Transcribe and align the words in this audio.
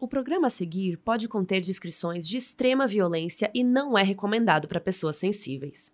O 0.00 0.06
programa 0.06 0.46
a 0.46 0.50
seguir 0.50 0.96
pode 0.98 1.26
conter 1.26 1.60
descrições 1.60 2.28
de 2.28 2.36
extrema 2.36 2.86
violência 2.86 3.50
e 3.52 3.64
não 3.64 3.98
é 3.98 4.04
recomendado 4.04 4.68
para 4.68 4.80
pessoas 4.80 5.16
sensíveis. 5.16 5.92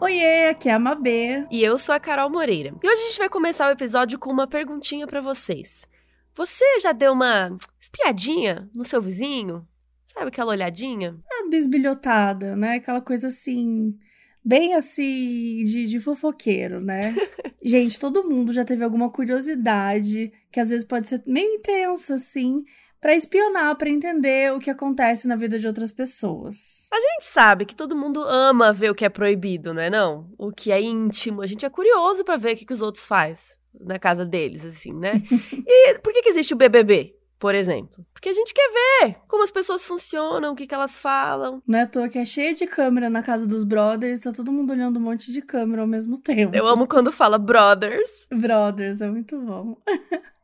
Oiê, 0.00 0.48
aqui 0.48 0.68
é 0.68 0.72
a 0.72 0.78
Mabê. 0.80 1.46
E 1.48 1.62
eu 1.62 1.78
sou 1.78 1.94
a 1.94 2.00
Carol 2.00 2.28
Moreira. 2.28 2.74
E 2.82 2.88
hoje 2.88 3.00
a 3.00 3.06
gente 3.06 3.18
vai 3.18 3.28
começar 3.28 3.68
o 3.68 3.72
episódio 3.72 4.18
com 4.18 4.30
uma 4.30 4.48
perguntinha 4.48 5.06
para 5.06 5.20
vocês. 5.20 5.86
Você 6.34 6.80
já 6.80 6.90
deu 6.90 7.12
uma 7.12 7.56
espiadinha 7.78 8.68
no 8.74 8.84
seu 8.84 9.00
vizinho? 9.00 9.64
Sabe 10.04 10.28
aquela 10.28 10.50
olhadinha? 10.50 11.16
Bisbilhotada, 11.50 12.56
né? 12.56 12.74
Aquela 12.74 13.00
coisa 13.00 13.28
assim, 13.28 13.96
bem 14.44 14.74
assim, 14.74 15.64
de, 15.64 15.86
de 15.86 16.00
fofoqueiro, 16.00 16.80
né? 16.80 17.14
Gente, 17.62 17.98
todo 17.98 18.28
mundo 18.28 18.52
já 18.52 18.64
teve 18.64 18.84
alguma 18.84 19.10
curiosidade, 19.10 20.32
que 20.52 20.60
às 20.60 20.70
vezes 20.70 20.86
pode 20.86 21.08
ser 21.08 21.22
meio 21.26 21.54
intensa, 21.54 22.14
assim, 22.14 22.64
para 23.00 23.14
espionar, 23.14 23.76
para 23.76 23.90
entender 23.90 24.52
o 24.52 24.58
que 24.58 24.70
acontece 24.70 25.26
na 25.26 25.36
vida 25.36 25.58
de 25.58 25.66
outras 25.66 25.90
pessoas. 25.90 26.86
A 26.92 27.00
gente 27.00 27.24
sabe 27.24 27.66
que 27.66 27.74
todo 27.74 27.96
mundo 27.96 28.22
ama 28.22 28.72
ver 28.72 28.90
o 28.90 28.94
que 28.94 29.04
é 29.04 29.08
proibido, 29.08 29.74
não 29.74 29.82
é 29.82 29.90
não? 29.90 30.32
O 30.38 30.52
que 30.52 30.70
é 30.70 30.80
íntimo. 30.80 31.42
A 31.42 31.46
gente 31.46 31.66
é 31.66 31.70
curioso 31.70 32.24
para 32.24 32.36
ver 32.36 32.54
o 32.54 32.56
que, 32.56 32.66
que 32.66 32.72
os 32.72 32.82
outros 32.82 33.04
fazem 33.04 33.56
na 33.80 33.98
casa 33.98 34.24
deles, 34.24 34.64
assim, 34.64 34.92
né? 34.92 35.22
e 35.66 35.98
por 35.98 36.12
que, 36.12 36.22
que 36.22 36.28
existe 36.28 36.54
o 36.54 36.56
BBB? 36.56 37.15
Por 37.38 37.54
exemplo. 37.54 38.04
Porque 38.12 38.28
a 38.28 38.32
gente 38.32 38.52
quer 38.54 38.70
ver 38.70 39.16
como 39.28 39.42
as 39.42 39.50
pessoas 39.50 39.84
funcionam, 39.84 40.52
o 40.52 40.56
que, 40.56 40.66
que 40.66 40.74
elas 40.74 40.98
falam. 40.98 41.62
Não 41.66 41.78
é 41.78 41.82
à 41.82 41.86
toa 41.86 42.08
que 42.08 42.18
é 42.18 42.24
cheio 42.24 42.54
de 42.54 42.66
câmera 42.66 43.10
na 43.10 43.22
casa 43.22 43.46
dos 43.46 43.64
brothers, 43.64 44.20
tá 44.20 44.32
todo 44.32 44.52
mundo 44.52 44.70
olhando 44.70 44.98
um 44.98 45.02
monte 45.02 45.32
de 45.32 45.42
câmera 45.42 45.82
ao 45.82 45.88
mesmo 45.88 46.18
tempo. 46.18 46.54
Eu 46.54 46.66
amo 46.66 46.86
quando 46.86 47.12
fala 47.12 47.38
brothers. 47.38 48.26
Brothers, 48.30 49.00
é 49.00 49.08
muito 49.08 49.40
bom. 49.40 49.76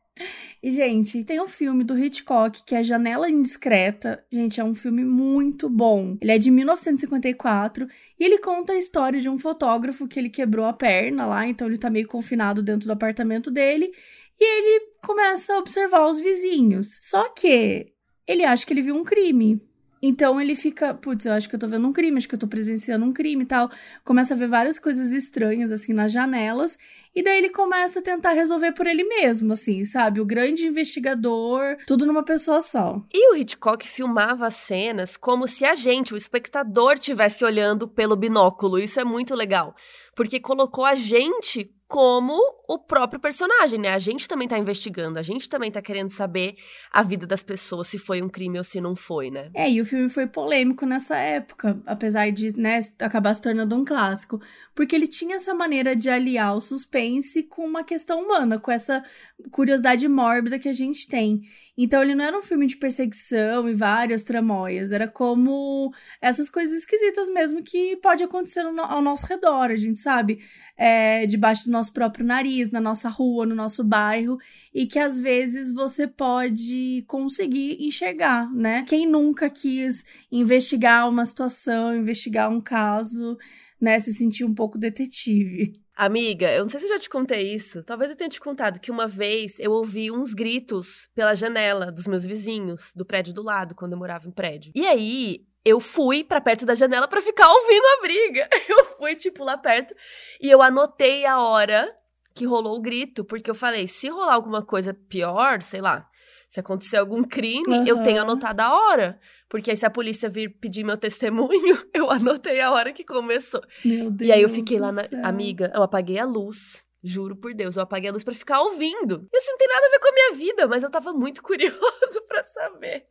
E, 0.63 0.71
gente, 0.71 1.25
tem 1.25 1.41
um 1.41 1.47
filme 1.47 1.83
do 1.83 1.97
Hitchcock 1.97 2.63
que 2.63 2.73
é 2.73 2.81
Janela 2.81 3.29
Indiscreta. 3.29 4.23
Gente, 4.31 4.61
é 4.61 4.63
um 4.63 4.73
filme 4.73 5.03
muito 5.03 5.69
bom. 5.69 6.17
Ele 6.21 6.31
é 6.31 6.37
de 6.37 6.49
1954 6.49 7.85
e 8.17 8.23
ele 8.23 8.37
conta 8.37 8.71
a 8.71 8.77
história 8.77 9.19
de 9.19 9.27
um 9.27 9.37
fotógrafo 9.37 10.07
que 10.07 10.17
ele 10.17 10.29
quebrou 10.29 10.65
a 10.65 10.71
perna 10.71 11.25
lá, 11.25 11.45
então 11.45 11.67
ele 11.67 11.77
tá 11.77 11.89
meio 11.89 12.07
confinado 12.07 12.63
dentro 12.63 12.87
do 12.87 12.93
apartamento 12.93 13.51
dele 13.51 13.91
e 14.39 14.43
ele 14.43 14.92
começa 15.05 15.53
a 15.53 15.57
observar 15.59 16.07
os 16.07 16.19
vizinhos. 16.19 16.97
Só 17.01 17.29
que 17.29 17.93
ele 18.25 18.43
acha 18.43 18.65
que 18.65 18.73
ele 18.73 18.81
viu 18.81 18.95
um 18.95 19.03
crime. 19.03 19.61
Então 20.05 20.39
ele 20.39 20.53
fica, 20.53 20.93
putz, 20.93 21.25
eu 21.25 21.31
acho 21.31 21.47
que 21.47 21.55
eu 21.55 21.59
tô 21.59 21.65
vendo 21.65 21.87
um 21.87 21.93
crime, 21.93 22.17
acho 22.17 22.27
que 22.27 22.35
eu 22.35 22.39
tô 22.39 22.45
presenciando 22.45 23.05
um 23.05 23.13
crime 23.13 23.43
e 23.43 23.47
tal. 23.47 23.71
Começa 24.03 24.33
a 24.33 24.37
ver 24.37 24.49
várias 24.49 24.77
coisas 24.77 25.13
estranhas, 25.13 25.71
assim, 25.71 25.93
nas 25.93 26.11
janelas. 26.11 26.77
E 27.15 27.23
daí 27.23 27.37
ele 27.37 27.49
começa 27.49 27.99
a 27.99 28.03
tentar 28.03 28.33
resolver 28.33 28.73
por 28.73 28.85
ele 28.85 29.05
mesmo, 29.05 29.53
assim, 29.53 29.85
sabe? 29.85 30.19
O 30.19 30.25
grande 30.25 30.67
investigador, 30.67 31.77
tudo 31.87 32.05
numa 32.05 32.23
pessoa 32.23 32.59
só. 32.59 33.01
E 33.13 33.31
o 33.31 33.37
Hitchcock 33.37 33.87
filmava 33.87 34.45
as 34.45 34.55
cenas 34.55 35.15
como 35.15 35.47
se 35.47 35.63
a 35.63 35.73
gente, 35.73 36.13
o 36.13 36.17
espectador, 36.17 36.95
estivesse 36.95 37.45
olhando 37.45 37.87
pelo 37.87 38.17
binóculo. 38.17 38.79
Isso 38.79 38.99
é 38.99 39.05
muito 39.05 39.33
legal. 39.33 39.73
Porque 40.15 40.37
colocou 40.37 40.83
a 40.83 40.95
gente 40.95 41.71
como 41.93 42.39
o 42.67 42.79
próprio 42.79 43.19
personagem, 43.19 43.79
né? 43.79 43.89
A 43.89 43.99
gente 43.99 44.27
também 44.27 44.47
tá 44.47 44.57
investigando, 44.57 45.19
a 45.19 45.21
gente 45.21 45.47
também 45.47 45.69
tá 45.69 45.79
querendo 45.79 46.09
saber 46.09 46.55
a 46.91 47.03
vida 47.03 47.27
das 47.27 47.43
pessoas, 47.43 47.87
se 47.87 47.99
foi 47.99 48.19
um 48.19 48.27
crime 48.27 48.57
ou 48.57 48.63
se 48.63 48.81
não 48.81 48.95
foi, 48.95 49.29
né? 49.29 49.51
É, 49.53 49.69
e 49.69 49.79
o 49.79 49.85
filme 49.85 50.09
foi 50.09 50.25
polêmico 50.25 50.87
nessa 50.87 51.15
época, 51.17 51.79
apesar 51.85 52.31
de, 52.31 52.59
né, 52.59 52.79
acabar 52.97 53.35
se 53.35 53.43
tornando 53.43 53.75
um 53.75 53.85
clássico, 53.85 54.41
porque 54.73 54.95
ele 54.95 55.05
tinha 55.05 55.35
essa 55.35 55.53
maneira 55.53 55.95
de 55.95 56.09
aliar 56.09 56.55
o 56.55 56.61
suspense 56.61 57.43
com 57.43 57.63
uma 57.63 57.83
questão 57.83 58.23
humana, 58.23 58.57
com 58.57 58.71
essa 58.71 59.05
curiosidade 59.51 60.07
mórbida 60.07 60.57
que 60.57 60.69
a 60.69 60.73
gente 60.73 61.07
tem. 61.07 61.43
Então 61.75 62.03
ele 62.03 62.13
não 62.13 62.23
era 62.23 62.37
um 62.37 62.41
filme 62.41 62.67
de 62.67 62.77
perseguição 62.77 63.67
e 63.67 63.73
várias 63.73 64.23
tramóias, 64.23 64.91
era 64.91 65.07
como 65.07 65.91
essas 66.21 66.47
coisas 66.49 66.77
esquisitas 66.77 67.27
mesmo 67.29 67.63
que 67.63 67.95
pode 67.97 68.23
acontecer 68.23 68.63
no, 68.63 68.79
ao 68.81 69.01
nosso 69.01 69.25
redor, 69.25 69.71
a 69.71 69.75
gente 69.75 69.99
sabe, 69.99 70.39
é, 70.77 71.25
debaixo 71.25 71.65
do 71.65 71.71
nosso 71.71 71.91
próprio 71.91 72.25
nariz, 72.25 72.69
na 72.69 72.79
nossa 72.79 73.09
rua, 73.09 73.45
no 73.45 73.55
nosso 73.55 73.83
bairro, 73.83 74.37
e 74.73 74.85
que 74.85 74.99
às 74.99 75.17
vezes 75.19 75.71
você 75.73 76.07
pode 76.07 77.03
conseguir 77.07 77.77
enxergar, 77.83 78.51
né? 78.53 78.83
Quem 78.83 79.07
nunca 79.07 79.49
quis 79.49 80.03
investigar 80.31 81.09
uma 81.09 81.25
situação, 81.25 81.95
investigar 81.95 82.51
um 82.51 82.61
caso, 82.61 83.37
né? 83.81 83.97
Se 83.99 84.13
sentir 84.13 84.45
um 84.45 84.53
pouco 84.53 84.77
detetive. 84.77 85.73
Amiga, 85.95 86.51
eu 86.51 86.63
não 86.63 86.69
sei 86.69 86.79
se 86.79 86.87
eu 86.87 86.89
já 86.89 86.99
te 86.99 87.09
contei 87.09 87.53
isso. 87.53 87.83
Talvez 87.83 88.09
eu 88.09 88.17
tenha 88.17 88.29
te 88.29 88.39
contado 88.39 88.79
que 88.79 88.89
uma 88.89 89.07
vez 89.07 89.59
eu 89.59 89.71
ouvi 89.71 90.11
uns 90.11 90.33
gritos 90.33 91.07
pela 91.13 91.35
janela 91.35 91.91
dos 91.91 92.07
meus 92.07 92.25
vizinhos, 92.25 92.91
do 92.95 93.05
prédio 93.05 93.33
do 93.33 93.43
lado, 93.43 93.75
quando 93.75 93.93
eu 93.93 93.97
morava 93.99 94.27
em 94.27 94.31
prédio. 94.31 94.71
E 94.73 94.87
aí, 94.87 95.45
eu 95.63 95.79
fui 95.79 96.23
para 96.23 96.41
perto 96.41 96.65
da 96.65 96.75
janela 96.75 97.07
para 97.07 97.21
ficar 97.21 97.47
ouvindo 97.47 97.85
a 97.85 98.01
briga. 98.01 98.49
Eu 98.67 98.85
fui, 98.97 99.15
tipo, 99.15 99.43
lá 99.43 99.57
perto 99.57 99.93
e 100.41 100.49
eu 100.49 100.61
anotei 100.61 101.25
a 101.25 101.39
hora 101.39 101.93
que 102.33 102.45
rolou 102.45 102.77
o 102.77 102.81
grito, 102.81 103.23
porque 103.23 103.49
eu 103.49 103.55
falei, 103.55 103.87
se 103.87 104.09
rolar 104.09 104.33
alguma 104.33 104.65
coisa 104.65 104.93
pior, 104.93 105.61
sei 105.61 105.81
lá, 105.81 106.07
se 106.53 106.59
acontecer 106.59 106.97
algum 106.97 107.23
crime, 107.23 107.79
uhum. 107.79 107.87
eu 107.87 108.03
tenho 108.03 108.21
anotado 108.21 108.61
a 108.61 108.71
hora. 108.71 109.19
Porque 109.49 109.71
aí 109.71 109.75
se 109.75 109.87
a 109.87 109.89
polícia 109.89 110.29
vir 110.29 110.49
pedir 110.59 110.83
meu 110.83 110.95
testemunho, 110.95 111.83
eu 111.91 112.11
anotei 112.11 112.61
a 112.61 112.71
hora 112.71 112.93
que 112.93 113.03
começou. 113.03 113.59
Meu 113.83 114.11
Deus. 114.11 114.29
E 114.29 114.31
aí 114.31 114.43
eu 114.43 114.49
fiquei 114.49 114.77
lá 114.77 114.91
na. 114.91 115.01
Amiga, 115.23 115.71
eu 115.73 115.81
apaguei 115.81 116.19
a 116.19 116.25
luz. 116.25 116.85
Juro 117.03 117.35
por 117.35 117.55
Deus, 117.55 117.75
eu 117.75 117.81
apaguei 117.81 118.11
a 118.11 118.13
luz 118.13 118.23
para 118.23 118.35
ficar 118.35 118.61
ouvindo. 118.61 119.27
Isso 119.33 119.49
não 119.49 119.57
tem 119.57 119.67
nada 119.67 119.87
a 119.87 119.89
ver 119.89 119.99
com 119.99 120.09
a 120.09 120.13
minha 120.13 120.33
vida, 120.33 120.67
mas 120.67 120.83
eu 120.83 120.91
tava 120.91 121.11
muito 121.11 121.41
curioso 121.43 122.21
para 122.27 122.43
saber 122.43 123.07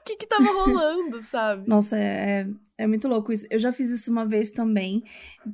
o 0.00 0.02
que 0.02 0.16
que 0.16 0.26
tava 0.26 0.50
rolando, 0.50 1.20
sabe? 1.28 1.68
Nossa, 1.68 1.98
é, 1.98 2.40
é, 2.40 2.46
é 2.78 2.86
muito 2.86 3.06
louco 3.06 3.32
isso. 3.32 3.46
Eu 3.50 3.58
já 3.58 3.70
fiz 3.70 3.90
isso 3.90 4.10
uma 4.10 4.24
vez 4.24 4.50
também, 4.50 5.04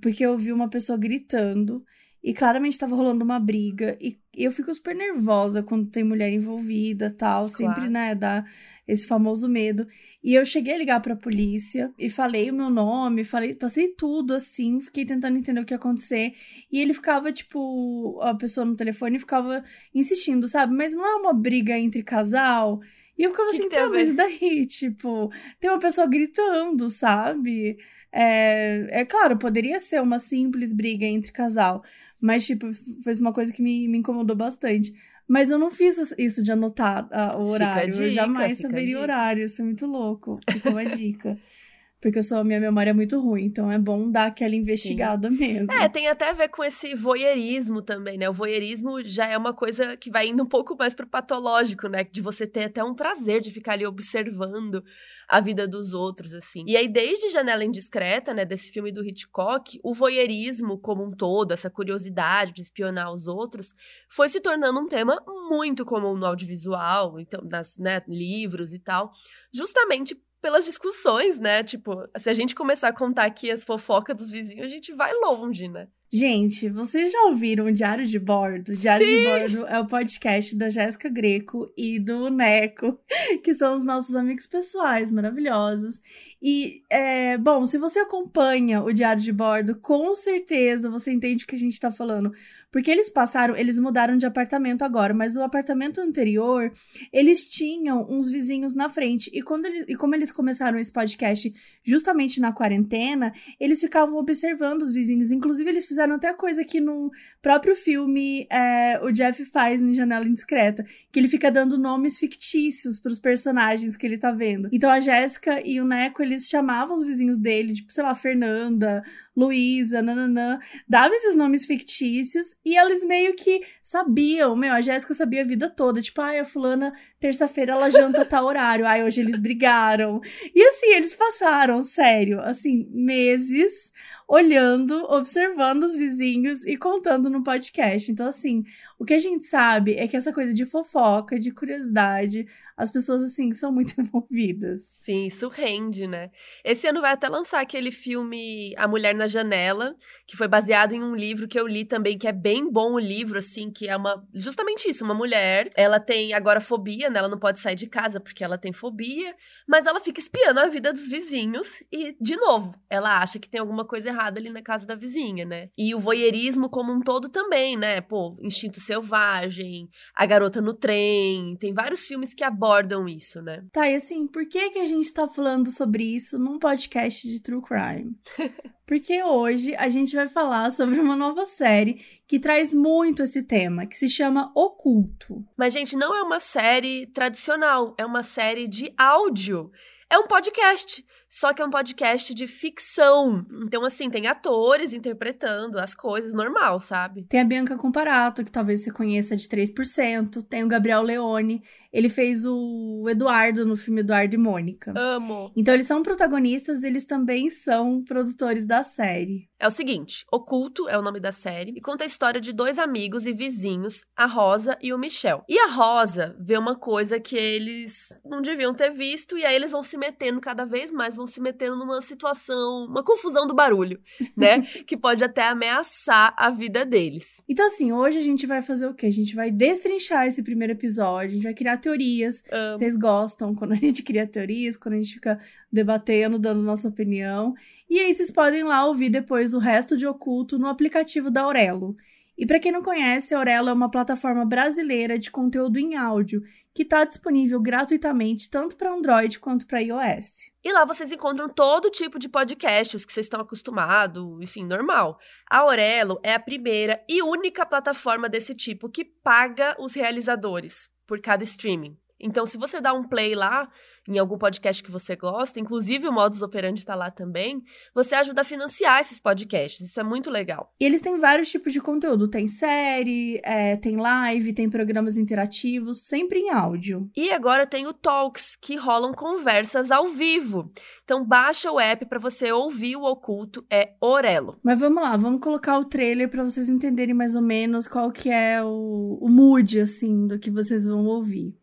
porque 0.00 0.24
eu 0.24 0.38
vi 0.38 0.52
uma 0.52 0.70
pessoa 0.70 0.96
gritando. 0.96 1.84
E 2.22 2.32
claramente 2.32 2.78
tava 2.78 2.94
rolando 2.94 3.24
uma 3.24 3.40
briga. 3.40 3.96
E 4.00 4.18
eu 4.34 4.52
fico 4.52 4.72
super 4.72 4.94
nervosa 4.94 5.62
quando 5.62 5.90
tem 5.90 6.04
mulher 6.04 6.32
envolvida 6.32 7.10
tal. 7.10 7.46
Claro. 7.48 7.74
Sempre, 7.74 7.90
né, 7.90 8.14
dá 8.14 8.44
esse 8.86 9.06
famoso 9.06 9.48
medo. 9.48 9.86
E 10.22 10.34
eu 10.34 10.44
cheguei 10.44 10.74
a 10.74 10.78
ligar 10.78 11.00
pra 11.00 11.16
polícia 11.16 11.92
e 11.98 12.08
falei 12.08 12.48
o 12.50 12.54
meu 12.54 12.70
nome, 12.70 13.24
falei, 13.24 13.54
passei 13.54 13.88
tudo 13.88 14.34
assim, 14.34 14.80
fiquei 14.80 15.04
tentando 15.04 15.36
entender 15.36 15.60
o 15.60 15.64
que 15.64 15.74
ia 15.74 15.76
acontecer. 15.76 16.34
E 16.70 16.80
ele 16.80 16.94
ficava, 16.94 17.32
tipo, 17.32 18.20
a 18.22 18.34
pessoa 18.34 18.64
no 18.64 18.76
telefone 18.76 19.18
ficava 19.18 19.64
insistindo, 19.92 20.46
sabe? 20.46 20.74
Mas 20.74 20.94
não 20.94 21.04
é 21.04 21.16
uma 21.16 21.32
briga 21.32 21.76
entre 21.76 22.04
casal. 22.04 22.80
E 23.18 23.24
eu 23.24 23.30
ficava 23.30 23.50
que 23.50 23.56
assim, 23.56 23.68
que 23.68 23.74
tá, 23.74 23.88
mas 23.88 24.14
daí? 24.14 24.66
Tipo, 24.66 25.30
tem 25.58 25.70
uma 25.70 25.80
pessoa 25.80 26.06
gritando, 26.06 26.88
sabe? 26.88 27.76
É, 28.12 29.00
é 29.00 29.04
claro, 29.04 29.36
poderia 29.38 29.80
ser 29.80 30.00
uma 30.00 30.18
simples 30.18 30.72
briga 30.72 31.04
entre 31.04 31.32
casal. 31.32 31.82
Mas, 32.22 32.46
tipo, 32.46 32.72
foi 33.02 33.12
uma 33.20 33.32
coisa 33.32 33.52
que 33.52 33.60
me, 33.60 33.88
me 33.88 33.98
incomodou 33.98 34.36
bastante. 34.36 34.94
Mas 35.26 35.50
eu 35.50 35.58
não 35.58 35.72
fiz 35.72 36.14
isso 36.16 36.42
de 36.42 36.52
anotar 36.52 37.08
uh, 37.08 37.38
o 37.38 37.48
horário. 37.48 37.90
Dica, 37.90 38.04
eu 38.04 38.12
jamais 38.12 38.58
saberia 38.58 38.96
o 38.98 39.02
horário. 39.02 39.44
Isso 39.44 39.60
é 39.60 39.64
muito 39.64 39.86
louco. 39.86 40.38
Fica 40.48 40.70
uma 40.70 40.84
dica. 40.84 41.36
Porque 42.02 42.18
eu 42.18 42.22
sou, 42.24 42.38
a 42.38 42.44
minha 42.44 42.58
memória 42.58 42.90
é 42.90 42.92
muito 42.92 43.20
ruim, 43.20 43.44
então 43.44 43.70
é 43.70 43.78
bom 43.78 44.10
dar 44.10 44.26
aquela 44.26 44.56
investigada 44.56 45.28
Sim. 45.28 45.36
mesmo. 45.36 45.70
É, 45.70 45.88
tem 45.88 46.08
até 46.08 46.30
a 46.30 46.32
ver 46.32 46.48
com 46.48 46.64
esse 46.64 46.96
voyeurismo 46.96 47.80
também, 47.80 48.18
né? 48.18 48.28
O 48.28 48.32
voyeurismo 48.32 49.00
já 49.04 49.26
é 49.26 49.38
uma 49.38 49.54
coisa 49.54 49.96
que 49.96 50.10
vai 50.10 50.26
indo 50.26 50.42
um 50.42 50.48
pouco 50.48 50.76
mais 50.76 50.96
pro 50.96 51.06
patológico, 51.06 51.86
né? 51.86 52.02
De 52.02 52.20
você 52.20 52.44
ter 52.44 52.64
até 52.64 52.82
um 52.82 52.92
prazer 52.92 53.40
de 53.40 53.52
ficar 53.52 53.74
ali 53.74 53.86
observando 53.86 54.82
a 55.28 55.40
vida 55.40 55.68
dos 55.68 55.92
outros, 55.92 56.34
assim. 56.34 56.64
E 56.66 56.76
aí, 56.76 56.88
desde 56.88 57.30
Janela 57.30 57.64
Indiscreta, 57.64 58.34
né, 58.34 58.44
desse 58.44 58.72
filme 58.72 58.90
do 58.90 59.06
Hitchcock, 59.06 59.78
o 59.84 59.94
voyeurismo 59.94 60.78
como 60.78 61.04
um 61.04 61.12
todo, 61.12 61.52
essa 61.52 61.70
curiosidade 61.70 62.52
de 62.52 62.62
espionar 62.62 63.12
os 63.12 63.28
outros, 63.28 63.76
foi 64.08 64.28
se 64.28 64.40
tornando 64.40 64.80
um 64.80 64.86
tema 64.86 65.22
muito 65.48 65.84
comum 65.84 66.16
no 66.16 66.26
audiovisual, 66.26 67.20
então, 67.20 67.40
nas 67.44 67.78
né, 67.78 68.02
livros 68.08 68.74
e 68.74 68.80
tal, 68.80 69.12
justamente 69.54 70.20
pelas 70.42 70.64
discussões, 70.64 71.38
né? 71.38 71.62
Tipo, 71.62 72.04
se 72.18 72.28
a 72.28 72.34
gente 72.34 72.54
começar 72.54 72.88
a 72.88 72.92
contar 72.92 73.24
aqui 73.24 73.50
as 73.50 73.64
fofocas 73.64 74.16
dos 74.16 74.28
vizinhos, 74.28 74.64
a 74.64 74.68
gente 74.68 74.92
vai 74.92 75.14
longe, 75.14 75.68
né? 75.68 75.86
Gente, 76.14 76.68
vocês 76.68 77.10
já 77.10 77.22
ouviram 77.22 77.64
o 77.64 77.72
Diário 77.72 78.04
de 78.04 78.18
Bordo? 78.18 78.76
Diário 78.76 79.06
Sim. 79.06 79.16
de 79.16 79.24
Bordo 79.24 79.66
é 79.66 79.80
o 79.80 79.86
podcast 79.86 80.54
da 80.54 80.68
Jéssica 80.68 81.08
Greco 81.08 81.72
e 81.74 81.98
do 81.98 82.28
Neco, 82.28 83.00
que 83.42 83.54
são 83.54 83.72
os 83.72 83.82
nossos 83.82 84.14
amigos 84.14 84.46
pessoais 84.46 85.10
maravilhosos. 85.10 86.02
E, 86.42 86.82
é, 86.90 87.38
bom, 87.38 87.64
se 87.64 87.78
você 87.78 88.00
acompanha 88.00 88.82
o 88.82 88.92
Diário 88.92 89.22
de 89.22 89.32
Bordo, 89.32 89.76
com 89.76 90.14
certeza 90.14 90.90
você 90.90 91.10
entende 91.12 91.44
o 91.44 91.46
que 91.46 91.54
a 91.54 91.58
gente 91.58 91.80
tá 91.80 91.90
falando. 91.90 92.30
Porque 92.72 92.90
eles 92.90 93.10
passaram, 93.10 93.54
eles 93.54 93.78
mudaram 93.78 94.16
de 94.16 94.24
apartamento 94.24 94.82
agora, 94.82 95.12
mas 95.12 95.36
o 95.36 95.42
apartamento 95.42 96.00
anterior, 96.00 96.72
eles 97.12 97.44
tinham 97.44 98.06
uns 98.10 98.30
vizinhos 98.30 98.74
na 98.74 98.88
frente. 98.88 99.30
E, 99.32 99.42
quando 99.42 99.66
eles, 99.66 99.84
e 99.88 99.94
como 99.94 100.14
eles 100.14 100.32
começaram 100.32 100.78
esse 100.78 100.90
podcast 100.90 101.52
justamente 101.84 102.40
na 102.40 102.50
quarentena, 102.50 103.34
eles 103.60 103.78
ficavam 103.78 104.16
observando 104.16 104.82
os 104.82 104.92
vizinhos. 104.92 105.30
Inclusive, 105.30 105.68
eles 105.68 105.86
fizeram 105.86 106.14
até 106.14 106.32
coisa 106.32 106.64
que 106.64 106.80
no 106.80 107.10
próprio 107.42 107.76
filme 107.76 108.46
é, 108.50 108.98
o 109.02 109.10
Jeff 109.12 109.44
faz 109.44 109.82
em 109.82 109.92
Janela 109.92 110.26
Indiscreta, 110.26 110.82
que 111.12 111.20
ele 111.20 111.28
fica 111.28 111.50
dando 111.50 111.76
nomes 111.76 112.18
fictícios 112.18 112.98
para 112.98 113.12
os 113.12 113.18
personagens 113.18 113.98
que 113.98 114.06
ele 114.06 114.16
tá 114.16 114.32
vendo. 114.32 114.70
Então 114.72 114.90
a 114.90 114.98
Jéssica 114.98 115.60
e 115.62 115.78
o 115.78 115.84
Neco, 115.84 116.22
eles 116.22 116.48
chamavam 116.48 116.96
os 116.96 117.04
vizinhos 117.04 117.38
dele, 117.38 117.74
tipo, 117.74 117.92
sei 117.92 118.02
lá, 118.02 118.14
Fernanda, 118.14 119.02
Luísa, 119.36 120.02
nananã, 120.02 120.58
dava 120.88 121.14
esses 121.14 121.34
nomes 121.34 121.66
fictícios 121.66 122.56
e 122.64 122.76
eles 122.76 123.04
meio 123.04 123.34
que 123.34 123.60
sabiam, 123.82 124.54
meu, 124.54 124.72
a 124.72 124.80
Jéssica 124.80 125.14
sabia 125.14 125.42
a 125.42 125.46
vida 125.46 125.68
toda, 125.68 126.00
tipo, 126.00 126.20
ai, 126.20 126.38
a 126.38 126.44
fulana, 126.44 126.92
terça-feira 127.18 127.72
ela 127.72 127.90
janta 127.90 128.24
tal 128.24 128.44
horário, 128.44 128.86
ai, 128.86 129.02
hoje 129.02 129.20
eles 129.20 129.36
brigaram. 129.36 130.20
E 130.54 130.62
assim, 130.62 130.86
eles 130.94 131.14
passaram, 131.14 131.82
sério, 131.82 132.40
assim, 132.40 132.88
meses 132.90 133.90
olhando, 134.32 135.04
observando 135.10 135.82
os 135.82 135.94
vizinhos 135.94 136.64
e 136.64 136.74
contando 136.74 137.28
no 137.28 137.44
podcast. 137.44 138.10
Então, 138.10 138.26
assim, 138.26 138.64
o 138.98 139.04
que 139.04 139.12
a 139.12 139.18
gente 139.18 139.44
sabe 139.44 139.94
é 139.94 140.08
que 140.08 140.16
essa 140.16 140.32
coisa 140.32 140.54
de 140.54 140.64
fofoca, 140.64 141.38
de 141.38 141.50
curiosidade, 141.50 142.46
as 142.74 142.90
pessoas, 142.90 143.22
assim, 143.22 143.52
são 143.52 143.70
muito 143.70 143.92
envolvidas. 144.00 144.84
Sim, 145.04 145.26
isso 145.26 145.48
rende, 145.48 146.06
né? 146.06 146.30
Esse 146.64 146.86
ano 146.86 147.02
vai 147.02 147.12
até 147.12 147.28
lançar 147.28 147.60
aquele 147.60 147.90
filme 147.90 148.74
A 148.78 148.88
Mulher 148.88 149.14
na 149.14 149.26
Janela, 149.26 149.94
que 150.26 150.36
foi 150.36 150.48
baseado 150.48 150.94
em 150.94 151.02
um 151.02 151.14
livro 151.14 151.46
que 151.46 151.60
eu 151.60 151.66
li 151.66 151.84
também, 151.84 152.16
que 152.16 152.26
é 152.26 152.32
bem 152.32 152.70
bom 152.70 152.94
o 152.94 152.98
livro, 152.98 153.38
assim, 153.38 153.70
que 153.70 153.86
é 153.86 153.96
uma. 153.96 154.26
Justamente 154.32 154.88
isso, 154.88 155.04
uma 155.04 155.14
mulher. 155.14 155.70
Ela 155.76 156.00
tem 156.00 156.32
agora 156.32 156.60
fobia, 156.60 157.10
né? 157.10 157.18
Ela 157.18 157.28
não 157.28 157.38
pode 157.38 157.60
sair 157.60 157.76
de 157.76 157.86
casa 157.86 158.18
porque 158.18 158.42
ela 158.42 158.56
tem 158.56 158.72
fobia, 158.72 159.34
mas 159.68 159.84
ela 159.84 160.00
fica 160.00 160.20
espiando 160.20 160.60
a 160.60 160.68
vida 160.68 160.92
dos 160.92 161.06
vizinhos 161.06 161.82
e, 161.92 162.16
de 162.18 162.36
novo, 162.36 162.74
ela 162.88 163.20
acha 163.20 163.38
que 163.38 163.48
tem 163.48 163.60
alguma 163.60 163.84
coisa 163.84 164.08
errada 164.08 164.21
ali 164.38 164.50
na 164.50 164.62
casa 164.62 164.86
da 164.86 164.94
vizinha, 164.94 165.44
né? 165.44 165.68
E 165.76 165.94
o 165.94 165.98
voyeurismo 165.98 166.68
como 166.68 166.92
um 166.92 167.00
todo 167.00 167.28
também, 167.28 167.76
né? 167.76 168.00
Pô, 168.00 168.36
Instinto 168.40 168.80
Selvagem, 168.80 169.88
A 170.14 170.26
Garota 170.26 170.60
no 170.60 170.74
Trem, 170.74 171.56
tem 171.56 171.72
vários 171.72 172.06
filmes 172.06 172.34
que 172.34 172.44
abordam 172.44 172.82
abordam 172.82 173.08
isso, 173.08 173.40
né? 173.42 173.64
Tá, 173.72 173.88
e 173.88 173.94
assim, 173.94 174.26
por 174.26 174.46
que, 174.46 174.70
que 174.70 174.78
a 174.78 174.86
gente 174.86 175.12
tá 175.12 175.28
falando 175.28 175.70
sobre 175.70 176.04
isso 176.04 176.38
num 176.38 176.58
podcast 176.58 177.26
de 177.26 177.40
True 177.40 177.62
Crime? 177.62 178.16
Porque 178.86 179.22
hoje 179.22 179.74
a 179.76 179.88
gente 179.88 180.14
vai 180.14 180.28
falar 180.28 180.70
sobre 180.70 181.00
uma 181.00 181.16
nova 181.16 181.46
série 181.46 182.04
que 182.26 182.38
traz 182.38 182.74
muito 182.74 183.22
esse 183.22 183.42
tema, 183.42 183.86
que 183.86 183.96
se 183.96 184.08
chama 184.08 184.52
Oculto. 184.54 185.44
Mas, 185.56 185.72
gente, 185.72 185.96
não 185.96 186.14
é 186.14 186.22
uma 186.22 186.40
série 186.40 187.06
tradicional, 187.06 187.94
é 187.96 188.04
uma 188.04 188.22
série 188.22 188.66
de 188.66 188.92
áudio. 188.98 189.70
É 190.10 190.18
um 190.18 190.26
podcast 190.26 191.04
só 191.34 191.54
que 191.54 191.62
é 191.62 191.64
um 191.64 191.70
podcast 191.70 192.34
de 192.34 192.46
ficção. 192.46 193.46
Então, 193.64 193.86
assim, 193.86 194.10
tem 194.10 194.26
atores 194.26 194.92
interpretando 194.92 195.78
as 195.78 195.94
coisas 195.94 196.34
normal, 196.34 196.78
sabe? 196.78 197.22
Tem 197.22 197.40
a 197.40 197.44
Bianca 197.44 197.74
Comparato, 197.78 198.44
que 198.44 198.52
talvez 198.52 198.84
você 198.84 198.92
conheça 198.92 199.34
de 199.34 199.48
3%. 199.48 200.42
Tem 200.42 200.62
o 200.62 200.68
Gabriel 200.68 201.00
Leone. 201.00 201.62
Ele 201.92 202.08
fez 202.08 202.44
o 202.44 203.06
Eduardo 203.08 203.66
no 203.66 203.76
filme 203.76 204.00
Eduardo 204.00 204.34
e 204.34 204.38
Mônica. 204.38 204.92
Amo. 204.96 205.52
Então, 205.56 205.74
eles 205.74 205.86
são 205.86 206.02
protagonistas, 206.02 206.82
eles 206.82 207.04
também 207.04 207.50
são 207.50 208.02
produtores 208.02 208.66
da 208.66 208.82
série. 208.82 209.50
É 209.62 209.66
o 209.66 209.70
seguinte: 209.70 210.24
Oculto 210.32 210.88
é 210.88 210.98
o 210.98 211.02
nome 211.02 211.20
da 211.20 211.30
série 211.30 211.72
e 211.76 211.80
conta 211.80 212.02
a 212.02 212.06
história 212.06 212.40
de 212.40 212.52
dois 212.52 212.78
amigos 212.78 213.26
e 213.26 213.32
vizinhos, 213.32 214.02
a 214.16 214.26
Rosa 214.26 214.76
e 214.82 214.92
o 214.92 214.98
Michel. 214.98 215.44
E 215.48 215.56
a 215.58 215.68
Rosa 215.68 216.36
vê 216.40 216.56
uma 216.56 216.74
coisa 216.74 217.20
que 217.20 217.36
eles 217.36 218.08
não 218.24 218.42
deviam 218.42 218.74
ter 218.74 218.90
visto 218.90 219.38
e 219.38 219.44
aí 219.44 219.54
eles 219.54 219.70
vão 219.70 219.82
se 219.82 219.96
metendo 219.96 220.40
cada 220.40 220.64
vez 220.64 220.90
mais, 220.90 221.14
vão 221.14 221.26
se 221.26 221.40
metendo 221.40 221.76
numa 221.76 222.00
situação, 222.00 222.86
uma 222.88 223.04
confusão 223.04 223.46
do 223.46 223.54
barulho, 223.54 224.00
né? 224.36 224.62
que 224.84 224.96
pode 224.96 225.22
até 225.22 225.46
ameaçar 225.46 226.34
a 226.36 226.50
vida 226.50 226.84
deles. 226.84 227.40
Então, 227.48 227.66
assim, 227.66 227.92
hoje 227.92 228.18
a 228.18 228.22
gente 228.22 228.46
vai 228.46 228.62
fazer 228.62 228.86
o 228.86 228.94
quê? 228.94 229.06
A 229.06 229.12
gente 229.12 229.36
vai 229.36 229.50
destrinchar 229.50 230.26
esse 230.26 230.42
primeiro 230.42 230.72
episódio, 230.72 231.30
a 231.30 231.34
gente 231.34 231.44
vai 231.44 231.54
criar 231.54 231.76
teorias. 231.82 232.42
Um. 232.52 232.76
Vocês 232.76 232.96
gostam 232.96 233.54
quando 233.54 233.72
a 233.72 233.76
gente 233.76 234.02
cria 234.02 234.26
teorias, 234.26 234.76
quando 234.76 234.94
a 234.94 234.98
gente 234.98 235.14
fica 235.14 235.38
debatendo, 235.70 236.38
dando 236.38 236.62
nossa 236.62 236.88
opinião. 236.88 237.54
E 237.90 237.98
aí 237.98 238.14
vocês 238.14 238.30
podem 238.30 238.62
lá 238.62 238.86
ouvir 238.86 239.10
depois 239.10 239.52
o 239.52 239.58
resto 239.58 239.96
de 239.96 240.06
Oculto 240.06 240.58
no 240.58 240.66
aplicativo 240.66 241.30
da 241.30 241.42
Aurelo. 241.42 241.94
E 242.38 242.46
para 242.46 242.58
quem 242.58 242.72
não 242.72 242.82
conhece, 242.82 243.34
a 243.34 243.38
Aurelo 243.38 243.68
é 243.68 243.72
uma 243.72 243.90
plataforma 243.90 244.44
brasileira 244.44 245.18
de 245.18 245.30
conteúdo 245.30 245.78
em 245.78 245.94
áudio 245.94 246.42
que 246.74 246.82
está 246.82 247.04
disponível 247.04 247.60
gratuitamente 247.60 248.50
tanto 248.50 248.76
para 248.76 248.92
Android 248.92 249.38
quanto 249.38 249.66
para 249.66 249.82
iOS. 249.82 250.50
E 250.64 250.72
lá 250.72 250.84
vocês 250.84 251.12
encontram 251.12 251.48
todo 251.48 251.90
tipo 251.90 252.18
de 252.18 252.28
podcasts 252.28 253.04
que 253.04 253.12
vocês 253.12 253.26
estão 253.26 253.40
acostumados, 253.40 254.40
enfim, 254.40 254.64
normal. 254.64 255.18
A 255.50 255.58
Aurelo 255.58 256.18
é 256.22 256.32
a 256.32 256.40
primeira 256.40 257.04
e 257.08 257.22
única 257.22 257.66
plataforma 257.66 258.28
desse 258.28 258.54
tipo 258.54 258.88
que 258.88 259.04
paga 259.04 259.76
os 259.78 259.92
realizadores 259.92 260.91
por 261.06 261.20
cada 261.20 261.44
streaming. 261.44 261.96
Então, 262.22 262.46
se 262.46 262.56
você 262.56 262.80
dá 262.80 262.92
um 262.94 263.02
play 263.02 263.34
lá, 263.34 263.68
em 264.08 264.18
algum 264.18 264.36
podcast 264.36 264.82
que 264.82 264.90
você 264.90 265.14
gosta, 265.14 265.60
inclusive 265.60 266.08
o 266.08 266.12
Modus 266.12 266.42
Operandi 266.42 266.80
está 266.80 266.94
lá 266.94 267.10
também, 267.10 267.62
você 267.94 268.14
ajuda 268.14 268.40
a 268.40 268.44
financiar 268.44 269.00
esses 269.00 269.20
podcasts. 269.20 269.88
Isso 269.88 270.00
é 270.00 270.02
muito 270.02 270.30
legal. 270.30 270.72
E 270.80 270.84
eles 270.84 271.02
têm 271.02 271.18
vários 271.18 271.50
tipos 271.50 271.72
de 271.72 271.80
conteúdo. 271.80 272.28
Tem 272.28 272.48
série, 272.48 273.40
é, 273.44 273.76
tem 273.76 273.96
live, 273.96 274.52
tem 274.52 274.68
programas 274.68 275.16
interativos, 275.16 276.02
sempre 276.02 276.40
em 276.40 276.50
áudio. 276.50 277.08
E 277.16 277.30
agora 277.30 277.66
tem 277.66 277.86
o 277.86 277.92
Talks, 277.92 278.56
que 278.56 278.76
rolam 278.76 279.12
conversas 279.12 279.90
ao 279.90 280.08
vivo. 280.08 280.68
Então 281.04 281.24
baixa 281.24 281.70
o 281.70 281.78
app 281.78 282.06
para 282.06 282.18
você 282.18 282.50
ouvir 282.50 282.96
o 282.96 283.04
oculto, 283.04 283.64
é 283.70 283.94
Orelo. 284.00 284.58
Mas 284.62 284.80
vamos 284.80 285.02
lá, 285.02 285.16
vamos 285.16 285.40
colocar 285.40 285.78
o 285.78 285.84
trailer 285.84 286.28
para 286.28 286.42
vocês 286.42 286.68
entenderem 286.68 287.14
mais 287.14 287.36
ou 287.36 287.42
menos 287.42 287.86
qual 287.86 288.10
que 288.10 288.30
é 288.30 288.62
o, 288.62 289.18
o 289.20 289.28
mood, 289.28 289.80
assim, 289.80 290.26
do 290.26 290.38
que 290.38 290.50
vocês 290.50 290.86
vão 290.86 291.04
ouvir. 291.06 291.54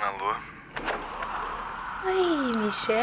Alô? 0.00 0.34
Oi, 2.06 2.56
Michel. 2.56 2.96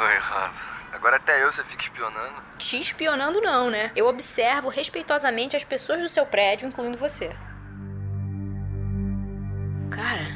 Oi, 0.00 0.18
Rosa. 0.20 0.60
Agora 0.92 1.16
até 1.16 1.42
eu 1.42 1.50
você 1.50 1.64
fica 1.64 1.82
espionando. 1.82 2.34
Te 2.56 2.78
espionando 2.80 3.40
não, 3.40 3.68
né? 3.68 3.90
Eu 3.96 4.06
observo 4.06 4.68
respeitosamente 4.68 5.56
as 5.56 5.64
pessoas 5.64 6.02
do 6.02 6.08
seu 6.08 6.24
prédio, 6.24 6.68
incluindo 6.68 6.96
você. 6.96 7.34
Cara, 9.90 10.28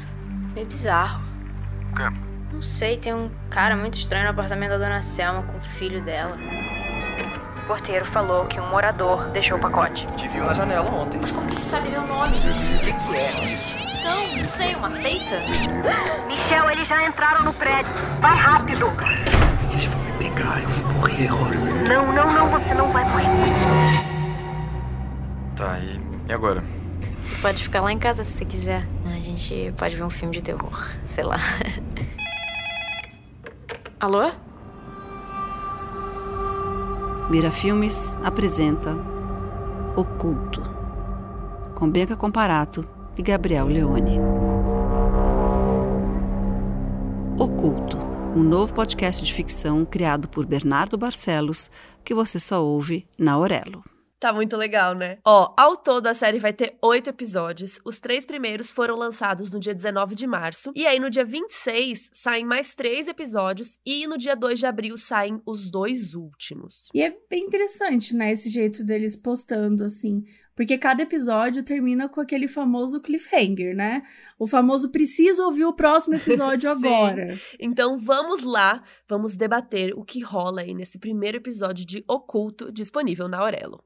é 0.57 0.65
bizarro. 0.65 1.23
O 1.91 1.95
quê? 1.95 2.03
Não 2.51 2.61
sei, 2.61 2.97
tem 2.97 3.13
um 3.13 3.31
cara 3.49 3.77
muito 3.77 3.97
estranho 3.97 4.25
no 4.25 4.31
apartamento 4.31 4.71
da 4.71 4.77
dona 4.77 5.01
Selma 5.01 5.43
com 5.43 5.57
o 5.57 5.63
filho 5.63 6.01
dela. 6.03 6.37
O 7.63 7.67
porteiro 7.67 8.05
falou 8.11 8.45
que 8.47 8.59
um 8.59 8.67
morador 8.67 9.29
deixou 9.29 9.57
o 9.57 9.61
pacote. 9.61 10.05
Te 10.17 10.27
viu 10.27 10.43
na 10.43 10.53
janela 10.53 10.91
ontem. 10.91 11.19
Mas 11.21 11.31
como 11.31 11.47
que 11.47 11.53
ele 11.53 11.61
sabe 11.61 11.89
meu 11.89 12.05
nome? 12.05 12.35
O 12.35 12.79
que, 12.79 12.91
que 12.93 13.15
é 13.15 13.53
isso? 13.53 13.82
Então, 14.03 14.43
não 14.43 14.49
sei, 14.49 14.75
uma 14.75 14.91
seita? 14.91 15.39
Michel, 16.27 16.69
eles 16.71 16.89
já 16.89 17.07
entraram 17.07 17.45
no 17.45 17.53
prédio. 17.53 17.89
Vai 18.19 18.35
rápido. 18.35 18.87
Eles 19.71 19.85
vão 19.85 20.03
me 20.03 20.11
pegar, 20.17 20.61
eu 20.61 20.67
vou 20.67 20.93
morrer, 20.95 21.27
Rosa. 21.27 21.63
Não, 21.87 22.11
não, 22.11 22.33
não, 22.33 22.49
você 22.49 22.73
não 22.73 22.91
vai 22.91 23.09
morrer. 23.09 23.27
Tá, 25.55 25.79
e, 25.79 26.01
e 26.27 26.33
agora? 26.33 26.61
Você 27.21 27.37
pode 27.37 27.63
ficar 27.63 27.79
lá 27.79 27.93
em 27.93 27.97
casa 27.97 28.25
se 28.25 28.33
você 28.33 28.43
quiser. 28.43 28.85
A 29.05 29.19
gente 29.21 29.73
pode 29.77 29.95
ver 29.95 30.03
um 30.03 30.09
filme 30.09 30.33
de 30.33 30.41
terror, 30.41 30.91
sei 31.07 31.23
lá. 31.23 31.37
Alô? 34.01 34.31
Mira 37.29 37.49
Filmes 37.49 38.17
apresenta 38.21 38.93
Oculto, 39.95 40.61
com 41.73 41.89
Bianca 41.89 42.17
Comparato 42.17 42.85
e 43.17 43.21
Gabriel 43.21 43.67
Leone. 43.67 44.19
Oculto, 47.37 47.97
um 48.35 48.43
novo 48.43 48.73
podcast 48.73 49.23
de 49.23 49.33
ficção 49.33 49.85
criado 49.85 50.27
por 50.27 50.45
Bernardo 50.45 50.97
Barcelos, 50.97 51.69
que 52.03 52.13
você 52.13 52.39
só 52.39 52.63
ouve 52.63 53.07
na 53.17 53.33
Aurelo. 53.33 53.83
Tá 54.23 54.31
muito 54.31 54.55
legal, 54.55 54.95
né? 54.95 55.17
Ó, 55.25 55.53
ao 55.57 55.75
todo 55.75 56.07
a 56.07 56.13
série 56.13 56.39
vai 56.39 56.53
ter 56.53 56.77
oito 56.81 57.09
episódios. 57.09 57.77
Os 57.83 57.99
três 57.99 58.25
primeiros 58.25 58.71
foram 58.71 58.95
lançados 58.95 59.51
no 59.51 59.59
dia 59.59 59.75
19 59.75 60.15
de 60.15 60.25
março. 60.25 60.71
E 60.73 60.87
aí, 60.87 60.97
no 60.97 61.09
dia 61.09 61.25
26, 61.25 62.09
saem 62.13 62.45
mais 62.45 62.73
três 62.73 63.09
episódios. 63.09 63.77
E 63.85 64.07
no 64.07 64.17
dia 64.17 64.33
2 64.33 64.59
de 64.59 64.65
abril 64.65 64.95
saem 64.95 65.41
os 65.45 65.69
dois 65.69 66.15
últimos. 66.15 66.87
E 66.93 67.01
é 67.01 67.13
bem 67.29 67.43
interessante, 67.43 68.15
né? 68.15 68.31
Esse 68.31 68.49
jeito 68.49 68.81
deles 68.85 69.17
postando, 69.17 69.83
assim, 69.83 70.23
Porque 70.55 70.77
cada 70.77 71.03
episódio 71.03 71.63
termina 71.63 72.07
com 72.07 72.21
aquele 72.21 72.47
famoso 72.47 73.01
cliffhanger, 73.01 73.75
né? 73.75 74.03
O 74.37 74.45
famoso 74.45 74.91
precisa 74.91 75.43
ouvir 75.43 75.65
o 75.65 75.73
próximo 75.73 76.15
episódio 76.15 76.69
agora. 76.71 77.39
Então 77.59 77.97
vamos 77.97 78.43
lá, 78.43 78.83
vamos 79.07 79.35
debater 79.35 79.93
o 79.95 80.03
que 80.03 80.21
rola 80.21 80.61
aí 80.61 80.73
nesse 80.73 80.99
primeiro 80.99 81.37
episódio 81.37 81.85
de 81.85 82.03
Oculto 82.07 82.71
disponível 82.71 83.27
na 83.27 83.39
Aurelo. 83.39 83.83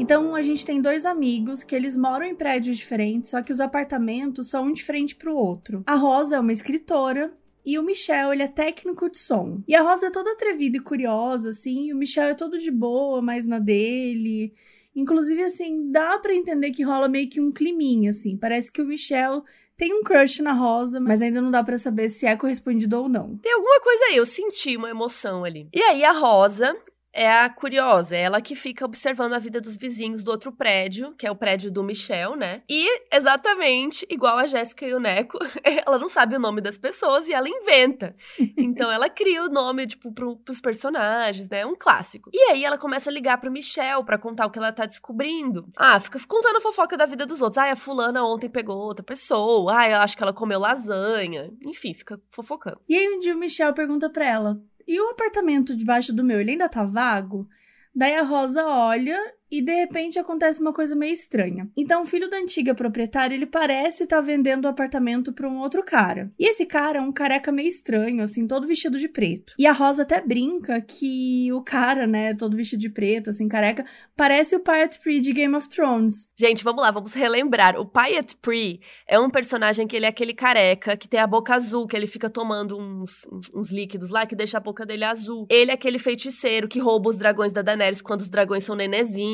Então 0.00 0.34
a 0.34 0.40
gente 0.40 0.64
tem 0.64 0.80
dois 0.80 1.04
amigos 1.04 1.62
que 1.62 1.76
eles 1.76 1.94
moram 1.94 2.24
em 2.24 2.34
prédios 2.34 2.78
diferentes, 2.78 3.30
só 3.30 3.42
que 3.42 3.52
os 3.52 3.60
apartamentos 3.60 4.48
são 4.48 4.64
um 4.64 4.72
de 4.72 4.82
frente 4.82 5.14
pro 5.14 5.36
outro. 5.36 5.82
A 5.86 5.94
Rosa 5.94 6.36
é 6.36 6.40
uma 6.40 6.52
escritora 6.52 7.30
e 7.66 7.78
o 7.78 7.82
Michel, 7.82 8.32
ele 8.32 8.42
é 8.42 8.48
técnico 8.48 9.10
de 9.10 9.18
som. 9.18 9.62
E 9.68 9.74
a 9.74 9.82
Rosa 9.82 10.06
é 10.06 10.10
toda 10.10 10.32
atrevida 10.32 10.78
e 10.78 10.80
curiosa, 10.80 11.50
assim, 11.50 11.88
e 11.88 11.92
o 11.92 11.96
Michel 11.98 12.28
é 12.28 12.34
todo 12.34 12.56
de 12.56 12.70
boa, 12.70 13.20
mais 13.20 13.46
na 13.46 13.58
dele. 13.58 14.54
Inclusive, 14.96 15.42
assim, 15.42 15.90
dá 15.92 16.18
para 16.18 16.34
entender 16.34 16.70
que 16.70 16.82
rola 16.82 17.06
meio 17.06 17.28
que 17.28 17.38
um 17.38 17.52
climinha, 17.52 18.08
assim. 18.08 18.38
Parece 18.38 18.72
que 18.72 18.80
o 18.80 18.86
Michel 18.86 19.44
tem 19.76 19.92
um 19.92 20.02
crush 20.02 20.40
na 20.40 20.54
Rosa, 20.54 20.98
mas 20.98 21.20
ainda 21.20 21.42
não 21.42 21.50
dá 21.50 21.62
para 21.62 21.76
saber 21.76 22.08
se 22.08 22.24
é 22.24 22.34
correspondido 22.34 23.02
ou 23.02 23.08
não. 23.08 23.36
Tem 23.36 23.52
alguma 23.52 23.80
coisa 23.82 24.04
aí, 24.04 24.16
eu 24.16 24.24
senti 24.24 24.78
uma 24.78 24.88
emoção 24.88 25.44
ali. 25.44 25.68
E 25.74 25.82
aí 25.82 26.02
a 26.02 26.12
Rosa, 26.12 26.74
é 27.12 27.30
a 27.30 27.50
curiosa, 27.50 28.16
é 28.16 28.22
ela 28.22 28.40
que 28.40 28.54
fica 28.54 28.84
observando 28.84 29.32
a 29.32 29.38
vida 29.38 29.60
dos 29.60 29.76
vizinhos 29.76 30.22
do 30.22 30.30
outro 30.30 30.52
prédio, 30.52 31.14
que 31.16 31.26
é 31.26 31.30
o 31.30 31.36
prédio 31.36 31.70
do 31.70 31.82
Michel, 31.82 32.36
né? 32.36 32.62
E 32.68 32.86
exatamente 33.12 34.06
igual 34.08 34.38
a 34.38 34.46
Jéssica 34.46 34.86
e 34.86 34.94
o 34.94 35.00
Neco, 35.00 35.38
ela 35.64 35.98
não 35.98 36.08
sabe 36.08 36.36
o 36.36 36.40
nome 36.40 36.60
das 36.60 36.78
pessoas 36.78 37.26
e 37.28 37.32
ela 37.32 37.48
inventa. 37.48 38.14
Então 38.56 38.90
ela 38.90 39.08
cria 39.08 39.44
o 39.44 39.48
nome, 39.48 39.86
tipo, 39.86 40.12
pro, 40.12 40.36
pros 40.36 40.60
personagens, 40.60 41.48
né? 41.48 41.66
Um 41.66 41.76
clássico. 41.76 42.30
E 42.32 42.50
aí 42.50 42.64
ela 42.64 42.78
começa 42.78 43.10
a 43.10 43.12
ligar 43.12 43.38
pro 43.38 43.50
Michel 43.50 44.04
para 44.04 44.18
contar 44.18 44.46
o 44.46 44.50
que 44.50 44.58
ela 44.58 44.72
tá 44.72 44.86
descobrindo. 44.86 45.68
Ah, 45.76 45.98
fica 45.98 46.18
contando 46.26 46.56
a 46.56 46.60
fofoca 46.60 46.96
da 46.96 47.06
vida 47.06 47.26
dos 47.26 47.42
outros. 47.42 47.58
Ah, 47.58 47.72
a 47.72 47.76
fulana 47.76 48.24
ontem 48.24 48.48
pegou 48.48 48.76
outra 48.76 49.04
pessoa. 49.04 49.78
Ah, 49.78 49.90
eu 49.90 49.98
acho 49.98 50.16
que 50.16 50.22
ela 50.22 50.32
comeu 50.32 50.58
lasanha. 50.58 51.50
Enfim, 51.66 51.94
fica 51.94 52.20
fofocando. 52.30 52.80
E 52.88 52.96
aí 52.96 53.08
um 53.08 53.18
dia 53.18 53.34
o 53.34 53.38
Michel 53.38 53.72
pergunta 53.74 54.08
pra 54.08 54.26
ela: 54.26 54.60
e 54.90 55.00
o 55.00 55.10
apartamento 55.10 55.76
debaixo 55.76 56.12
do 56.12 56.24
meu, 56.24 56.40
ele 56.40 56.50
ainda 56.50 56.68
tá 56.68 56.82
vago? 56.82 57.48
Daí 57.94 58.16
a 58.16 58.24
Rosa 58.24 58.66
olha 58.66 59.16
e 59.50 59.60
de 59.60 59.72
repente 59.72 60.18
acontece 60.18 60.60
uma 60.60 60.72
coisa 60.72 60.94
meio 60.94 61.12
estranha. 61.12 61.68
Então, 61.76 62.02
o 62.02 62.06
filho 62.06 62.28
da 62.28 62.36
antiga 62.36 62.74
proprietária, 62.74 63.34
ele 63.34 63.46
parece 63.46 64.04
estar 64.04 64.16
tá 64.16 64.22
vendendo 64.22 64.64
o 64.64 64.68
apartamento 64.68 65.32
para 65.32 65.48
um 65.48 65.58
outro 65.58 65.82
cara. 65.84 66.30
E 66.38 66.48
esse 66.48 66.66
cara 66.66 66.98
é 66.98 67.00
um 67.00 67.12
careca 67.12 67.50
meio 67.50 67.68
estranho, 67.68 68.22
assim, 68.22 68.46
todo 68.46 68.66
vestido 68.66 68.98
de 68.98 69.08
preto. 69.08 69.54
E 69.58 69.66
a 69.66 69.72
Rosa 69.72 70.02
até 70.02 70.20
brinca 70.20 70.80
que 70.80 71.52
o 71.52 71.62
cara, 71.62 72.06
né, 72.06 72.34
todo 72.34 72.56
vestido 72.56 72.80
de 72.80 72.90
preto, 72.90 73.30
assim, 73.30 73.48
careca, 73.48 73.84
parece 74.16 74.54
o 74.54 74.60
Pyatt 74.60 75.00
Pree 75.00 75.20
de 75.20 75.32
Game 75.32 75.54
of 75.54 75.68
Thrones. 75.68 76.28
Gente, 76.38 76.62
vamos 76.62 76.82
lá, 76.82 76.90
vamos 76.90 77.12
relembrar. 77.12 77.78
O 77.78 77.86
Pyatt 77.86 78.36
Pree 78.36 78.80
é 79.08 79.18
um 79.18 79.30
personagem 79.30 79.86
que 79.86 79.96
ele 79.96 80.06
é 80.06 80.08
aquele 80.08 80.34
careca 80.34 80.96
que 80.96 81.08
tem 81.08 81.20
a 81.20 81.26
boca 81.26 81.54
azul, 81.54 81.86
que 81.86 81.96
ele 81.96 82.06
fica 82.06 82.30
tomando 82.30 82.78
uns, 82.78 83.26
uns, 83.54 83.70
líquidos 83.70 84.10
lá 84.10 84.26
que 84.26 84.36
deixa 84.36 84.58
a 84.58 84.60
boca 84.60 84.84
dele 84.86 85.04
azul. 85.04 85.46
Ele 85.48 85.70
é 85.70 85.74
aquele 85.74 85.98
feiticeiro 85.98 86.68
que 86.68 86.78
rouba 86.78 87.10
os 87.10 87.16
dragões 87.16 87.52
da 87.52 87.62
Daenerys 87.62 88.02
quando 88.02 88.20
os 88.20 88.28
dragões 88.28 88.64
são 88.64 88.76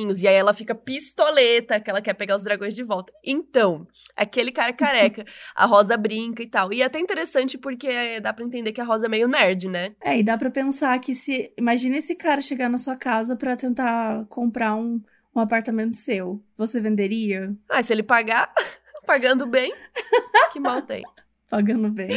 nenezinhos 0.06 0.22
e 0.22 0.28
aí 0.28 0.34
ela 0.34 0.54
fica 0.54 0.74
pistoleta, 0.74 1.80
que 1.80 1.90
ela 1.90 2.00
quer 2.00 2.14
pegar 2.14 2.36
os 2.36 2.42
dragões 2.42 2.74
de 2.74 2.82
volta. 2.82 3.12
Então, 3.24 3.86
aquele 4.16 4.52
cara 4.52 4.72
careca, 4.74 5.24
a 5.54 5.66
Rosa 5.66 5.96
brinca 5.96 6.42
e 6.42 6.46
tal. 6.48 6.72
E 6.72 6.82
é 6.82 6.84
até 6.84 6.98
interessante 6.98 7.58
porque 7.58 8.20
dá 8.20 8.32
para 8.32 8.44
entender 8.44 8.72
que 8.72 8.80
a 8.80 8.84
Rosa 8.84 9.06
é 9.06 9.08
meio 9.08 9.28
nerd, 9.28 9.68
né? 9.68 9.94
É, 10.00 10.18
e 10.18 10.22
dá 10.22 10.38
para 10.38 10.50
pensar 10.50 10.98
que 11.00 11.14
se. 11.14 11.52
Imagina 11.56 11.96
esse 11.96 12.14
cara 12.14 12.40
chegar 12.40 12.68
na 12.68 12.78
sua 12.78 12.96
casa 12.96 13.36
para 13.36 13.56
tentar 13.56 14.24
comprar 14.28 14.74
um, 14.76 15.02
um 15.34 15.40
apartamento 15.40 15.96
seu. 15.96 16.42
Você 16.56 16.80
venderia? 16.80 17.54
Ah, 17.68 17.82
se 17.82 17.92
ele 17.92 18.02
pagar, 18.02 18.52
pagando 19.06 19.46
bem, 19.46 19.72
que 20.52 20.60
mal 20.60 20.82
tem. 20.82 21.02
Pagando 21.48 21.88
bem. 21.88 22.10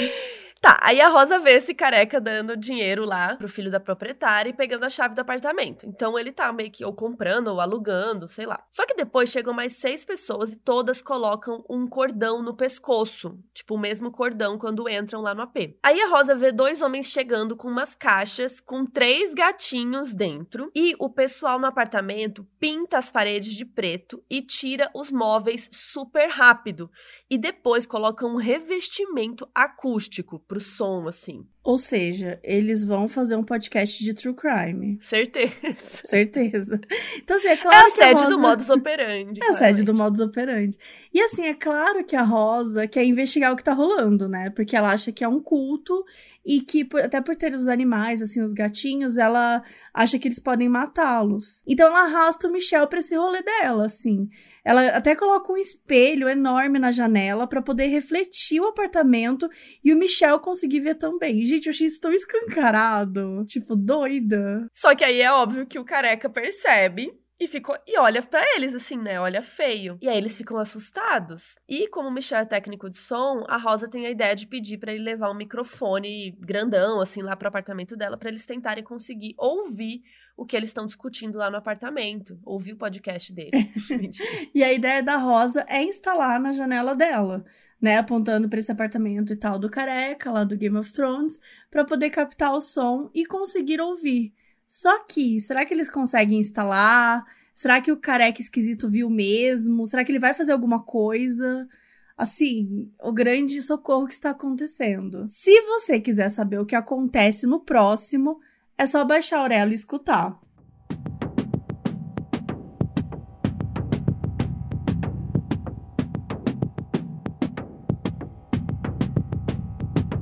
Tá, 0.61 0.77
aí 0.81 0.99
a 0.99 1.07
Rosa 1.07 1.39
vê 1.39 1.51
esse 1.51 1.73
careca 1.73 2.19
dando 2.19 2.57
dinheiro 2.57 3.05
lá 3.05 3.37
pro 3.37 3.47
filho 3.47 3.71
da 3.71 3.79
proprietária 3.79 4.49
e 4.49 4.53
pegando 4.53 4.83
a 4.83 4.89
chave 4.89 5.15
do 5.15 5.21
apartamento. 5.21 5.85
Então 5.85 6.19
ele 6.19 6.33
tá 6.33 6.51
meio 6.51 6.69
que 6.69 6.83
ou 6.83 6.93
comprando 6.93 7.47
ou 7.47 7.61
alugando, 7.61 8.27
sei 8.27 8.45
lá. 8.45 8.61
Só 8.69 8.85
que 8.85 8.93
depois 8.93 9.29
chegam 9.29 9.53
mais 9.53 9.77
seis 9.77 10.03
pessoas 10.03 10.51
e 10.51 10.57
todas 10.57 11.01
colocam 11.01 11.63
um 11.69 11.87
cordão 11.87 12.43
no 12.43 12.57
pescoço. 12.57 13.39
Tipo, 13.53 13.75
o 13.75 13.79
mesmo 13.79 14.11
cordão 14.11 14.57
quando 14.57 14.89
entram 14.89 15.21
lá 15.21 15.33
no 15.33 15.43
AP. 15.43 15.77
Aí 15.81 16.01
a 16.01 16.09
Rosa 16.09 16.35
vê 16.35 16.51
dois 16.51 16.81
homens 16.81 17.05
chegando 17.05 17.55
com 17.55 17.69
umas 17.69 17.95
caixas 17.95 18.59
com 18.59 18.85
três 18.85 19.33
gatinhos 19.33 20.13
dentro. 20.13 20.69
E 20.75 20.93
o 20.99 21.09
pessoal 21.09 21.57
no 21.57 21.67
apartamento 21.67 22.45
pinta 22.59 22.97
as 22.97 23.09
paredes 23.09 23.53
de 23.53 23.63
preto 23.63 24.21
e 24.29 24.41
tira 24.41 24.91
os 24.93 25.09
móveis 25.09 25.69
super 25.71 26.27
rápido. 26.29 26.91
E 27.29 27.37
depois 27.37 27.85
coloca 27.85 28.25
um 28.25 28.35
revestimento 28.35 29.47
acústico 29.55 30.37
pro 30.49 30.59
som, 30.59 31.07
assim. 31.07 31.45
Ou 31.63 31.77
seja, 31.77 32.39
eles 32.43 32.83
vão 32.83 33.07
fazer 33.07 33.35
um 33.35 33.43
podcast 33.43 34.03
de 34.03 34.15
true 34.15 34.33
crime. 34.33 34.97
Certeza. 34.99 35.53
Certeza. 36.05 36.81
Então, 37.17 37.37
assim, 37.37 37.49
é 37.49 37.55
claro. 37.55 37.77
É 37.77 37.85
a 37.85 37.89
sede 37.89 38.23
Rosa... 38.23 38.35
do 38.35 38.41
modus 38.41 38.69
operandi. 38.71 39.39
É 39.45 39.49
a 39.49 39.53
sede 39.53 39.83
do 39.83 39.93
modus 39.93 40.19
operandi. 40.19 40.75
E 41.13 41.21
assim, 41.21 41.45
é 41.45 41.53
claro 41.53 42.03
que 42.03 42.15
a 42.15 42.23
Rosa 42.23 42.87
quer 42.87 43.05
investigar 43.05 43.53
o 43.53 43.55
que 43.55 43.63
tá 43.63 43.73
rolando, 43.73 44.27
né? 44.27 44.49
Porque 44.49 44.75
ela 44.75 44.91
acha 44.91 45.11
que 45.11 45.23
é 45.23 45.27
um 45.27 45.39
culto 45.39 46.03
e 46.43 46.61
que, 46.61 46.87
até 46.95 47.21
por 47.21 47.35
ter 47.35 47.53
os 47.53 47.67
animais, 47.67 48.23
assim, 48.23 48.41
os 48.41 48.51
gatinhos, 48.51 49.17
ela 49.17 49.63
acha 49.93 50.17
que 50.17 50.27
eles 50.27 50.39
podem 50.39 50.67
matá-los. 50.67 51.61
Então 51.67 51.87
ela 51.87 52.05
arrasta 52.05 52.47
o 52.47 52.51
Michel 52.51 52.87
pra 52.87 52.99
esse 52.99 53.15
rolê 53.15 53.43
dela, 53.43 53.85
assim. 53.85 54.27
Ela 54.63 54.89
até 54.89 55.15
coloca 55.15 55.51
um 55.51 55.57
espelho 55.57 56.27
enorme 56.27 56.79
na 56.79 56.91
janela 56.91 57.47
para 57.47 57.61
poder 57.61 57.87
refletir 57.87 58.59
o 58.59 58.67
apartamento 58.67 59.49
e 59.83 59.93
o 59.93 59.97
Michel 59.97 60.39
conseguir 60.39 60.81
ver 60.81 60.95
também. 60.95 61.45
Gente, 61.45 61.67
eu 61.67 61.71
achei 61.71 61.87
isso 61.87 62.01
tão 62.01 62.11
escancarado. 62.11 63.45
Tipo, 63.45 63.75
doida. 63.75 64.67
Só 64.73 64.95
que 64.95 65.03
aí 65.03 65.21
é 65.21 65.31
óbvio 65.31 65.65
que 65.65 65.79
o 65.79 65.85
careca 65.85 66.29
percebe 66.29 67.11
e 67.39 67.47
ficou 67.47 67.75
e 67.87 67.97
olha 67.97 68.21
para 68.21 68.43
eles 68.55 68.75
assim, 68.75 68.97
né? 68.97 69.19
Olha 69.19 69.41
feio. 69.41 69.97
E 70.01 70.09
aí 70.09 70.17
eles 70.17 70.37
ficam 70.37 70.57
assustados. 70.57 71.55
E 71.67 71.87
como 71.87 72.09
o 72.09 72.11
Michel 72.11 72.39
é 72.39 72.45
técnico 72.45 72.89
de 72.89 72.97
som, 72.97 73.45
a 73.47 73.57
Rosa 73.57 73.89
tem 73.89 74.05
a 74.05 74.11
ideia 74.11 74.35
de 74.35 74.45
pedir 74.45 74.77
para 74.77 74.91
ele 74.91 75.03
levar 75.03 75.31
um 75.31 75.35
microfone 75.35 76.31
grandão 76.39 76.99
assim 76.99 77.21
lá 77.21 77.35
pro 77.35 77.47
apartamento 77.47 77.95
dela 77.95 78.17
para 78.17 78.29
eles 78.29 78.45
tentarem 78.45 78.83
conseguir 78.83 79.33
ouvir 79.37 80.01
o 80.39 80.45
que 80.45 80.55
eles 80.55 80.69
estão 80.69 80.85
discutindo 80.85 81.37
lá 81.37 81.51
no 81.51 81.57
apartamento, 81.57 82.39
ouvir 82.45 82.71
o 82.71 82.77
podcast 82.77 83.33
deles. 83.33 83.75
e 84.55 84.63
a 84.63 84.71
ideia 84.71 85.03
da 85.03 85.17
Rosa 85.17 85.65
é 85.67 85.83
instalar 85.83 86.39
na 86.39 86.53
janela 86.53 86.95
dela, 86.95 87.43
né, 87.81 87.97
apontando 87.97 88.47
para 88.47 88.57
esse 88.57 88.71
apartamento 88.71 89.33
e 89.33 89.35
tal 89.35 89.59
do 89.59 89.69
careca 89.69 90.31
lá 90.31 90.45
do 90.45 90.55
Game 90.55 90.77
of 90.77 90.93
Thrones, 90.93 91.37
para 91.69 91.83
poder 91.83 92.09
captar 92.09 92.53
o 92.53 92.61
som 92.61 93.11
e 93.13 93.25
conseguir 93.25 93.81
ouvir. 93.81 94.33
Só 94.65 95.03
que, 95.03 95.41
será 95.41 95.65
que 95.65 95.73
eles 95.73 95.91
conseguem 95.91 96.39
instalar? 96.39 97.25
Será 97.53 97.81
que 97.81 97.91
o 97.91 97.97
careca 97.97 98.39
esquisito 98.39 98.87
viu 98.87 99.09
mesmo? 99.09 99.85
Será 99.85 100.05
que 100.05 100.11
ele 100.11 100.19
vai 100.19 100.33
fazer 100.33 100.53
alguma 100.53 100.81
coisa? 100.81 101.67
Assim, 102.15 102.89
o 103.03 103.11
grande 103.11 103.61
socorro 103.61 104.07
que 104.07 104.13
está 104.13 104.29
acontecendo. 104.29 105.25
Se 105.27 105.59
você 105.63 105.99
quiser 105.99 106.29
saber 106.29 106.59
o 106.59 106.65
que 106.65 106.75
acontece 106.75 107.45
no 107.45 107.59
próximo, 107.59 108.39
é 108.79 108.85
só 108.85 109.03
baixar 109.03 109.39
a 109.39 109.41
Aurelo 109.41 109.71
e 109.71 109.75
escutar. 109.75 110.39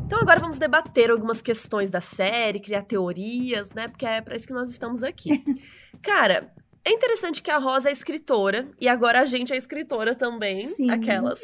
Então 0.05 0.19
agora 0.19 0.39
vamos 0.39 0.57
debater 0.57 1.11
algumas 1.11 1.39
questões 1.39 1.91
da 1.91 2.01
série, 2.01 2.59
criar 2.59 2.81
teorias, 2.81 3.71
né? 3.73 3.87
Porque 3.87 4.07
é 4.07 4.21
para 4.21 4.35
isso 4.35 4.47
que 4.47 4.53
nós 4.53 4.71
estamos 4.71 5.03
aqui. 5.03 5.43
Cara, 6.01 6.49
é 6.83 6.91
interessante 6.91 7.43
que 7.43 7.51
a 7.51 7.59
Rosa 7.59 7.89
é 7.89 7.91
escritora 7.91 8.67
e 8.81 8.87
agora 8.87 9.21
a 9.21 9.25
gente 9.25 9.53
é 9.53 9.57
escritora 9.57 10.15
também, 10.15 10.69
Sim. 10.69 10.89
aquelas. 10.89 11.39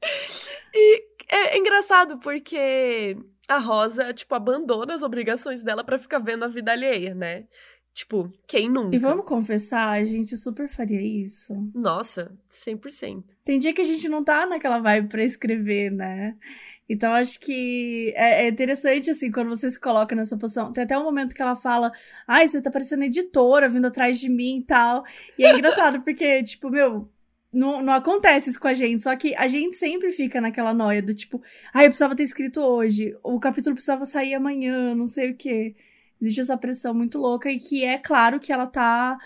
e 0.74 1.04
é 1.28 1.58
engraçado 1.58 2.18
porque 2.20 3.18
a 3.48 3.58
Rosa, 3.58 4.12
tipo, 4.12 4.34
abandona 4.34 4.94
as 4.94 5.02
obrigações 5.02 5.62
dela 5.62 5.84
para 5.84 5.98
ficar 5.98 6.18
vendo 6.18 6.44
a 6.44 6.48
vida 6.48 6.72
alheia, 6.72 7.14
né? 7.14 7.44
Tipo, 7.94 8.32
quem 8.46 8.70
nunca? 8.70 8.96
E 8.96 8.98
vamos 8.98 9.26
confessar, 9.26 9.90
a 9.90 10.04
gente 10.04 10.36
super 10.36 10.68
faria 10.68 11.00
isso. 11.00 11.52
Nossa, 11.74 12.32
100%. 12.48 13.24
Tem 13.44 13.58
dia 13.58 13.74
que 13.74 13.82
a 13.82 13.84
gente 13.84 14.08
não 14.08 14.24
tá 14.24 14.46
naquela 14.46 14.78
vibe 14.78 15.08
pra 15.08 15.22
escrever, 15.22 15.90
né? 15.90 16.34
Então, 16.88 17.12
acho 17.12 17.38
que 17.38 18.12
é, 18.16 18.44
é, 18.44 18.48
interessante, 18.48 19.10
assim, 19.10 19.30
quando 19.30 19.48
você 19.48 19.68
se 19.70 19.78
coloca 19.78 20.14
nessa 20.14 20.36
posição. 20.36 20.72
Tem 20.72 20.84
até 20.84 20.98
um 20.98 21.04
momento 21.04 21.34
que 21.34 21.42
ela 21.42 21.56
fala, 21.56 21.92
ai, 22.26 22.46
você 22.46 22.60
tá 22.60 22.70
parecendo 22.70 23.04
editora 23.04 23.68
vindo 23.68 23.86
atrás 23.86 24.18
de 24.18 24.28
mim 24.28 24.58
e 24.58 24.64
tal. 24.64 25.04
E 25.38 25.44
é 25.44 25.52
engraçado, 25.56 26.02
porque, 26.02 26.42
tipo, 26.42 26.70
meu, 26.70 27.08
não, 27.52 27.82
não 27.82 27.92
acontece 27.92 28.50
isso 28.50 28.60
com 28.60 28.68
a 28.68 28.74
gente, 28.74 29.02
só 29.02 29.14
que 29.14 29.34
a 29.36 29.46
gente 29.46 29.76
sempre 29.76 30.10
fica 30.10 30.40
naquela 30.40 30.72
noia 30.72 31.02
do 31.02 31.14
tipo, 31.14 31.42
ah, 31.72 31.82
eu 31.82 31.88
precisava 31.88 32.16
ter 32.16 32.22
escrito 32.22 32.60
hoje, 32.60 33.16
o 33.22 33.38
capítulo 33.38 33.74
precisava 33.74 34.04
sair 34.04 34.34
amanhã, 34.34 34.94
não 34.94 35.06
sei 35.06 35.32
o 35.32 35.36
quê. 35.36 35.74
Existe 36.20 36.40
essa 36.40 36.56
pressão 36.56 36.94
muito 36.94 37.18
louca 37.18 37.50
e 37.50 37.58
que 37.58 37.84
é 37.84 37.98
claro 37.98 38.38
que 38.38 38.52
ela 38.52 38.66
tá 38.66 39.18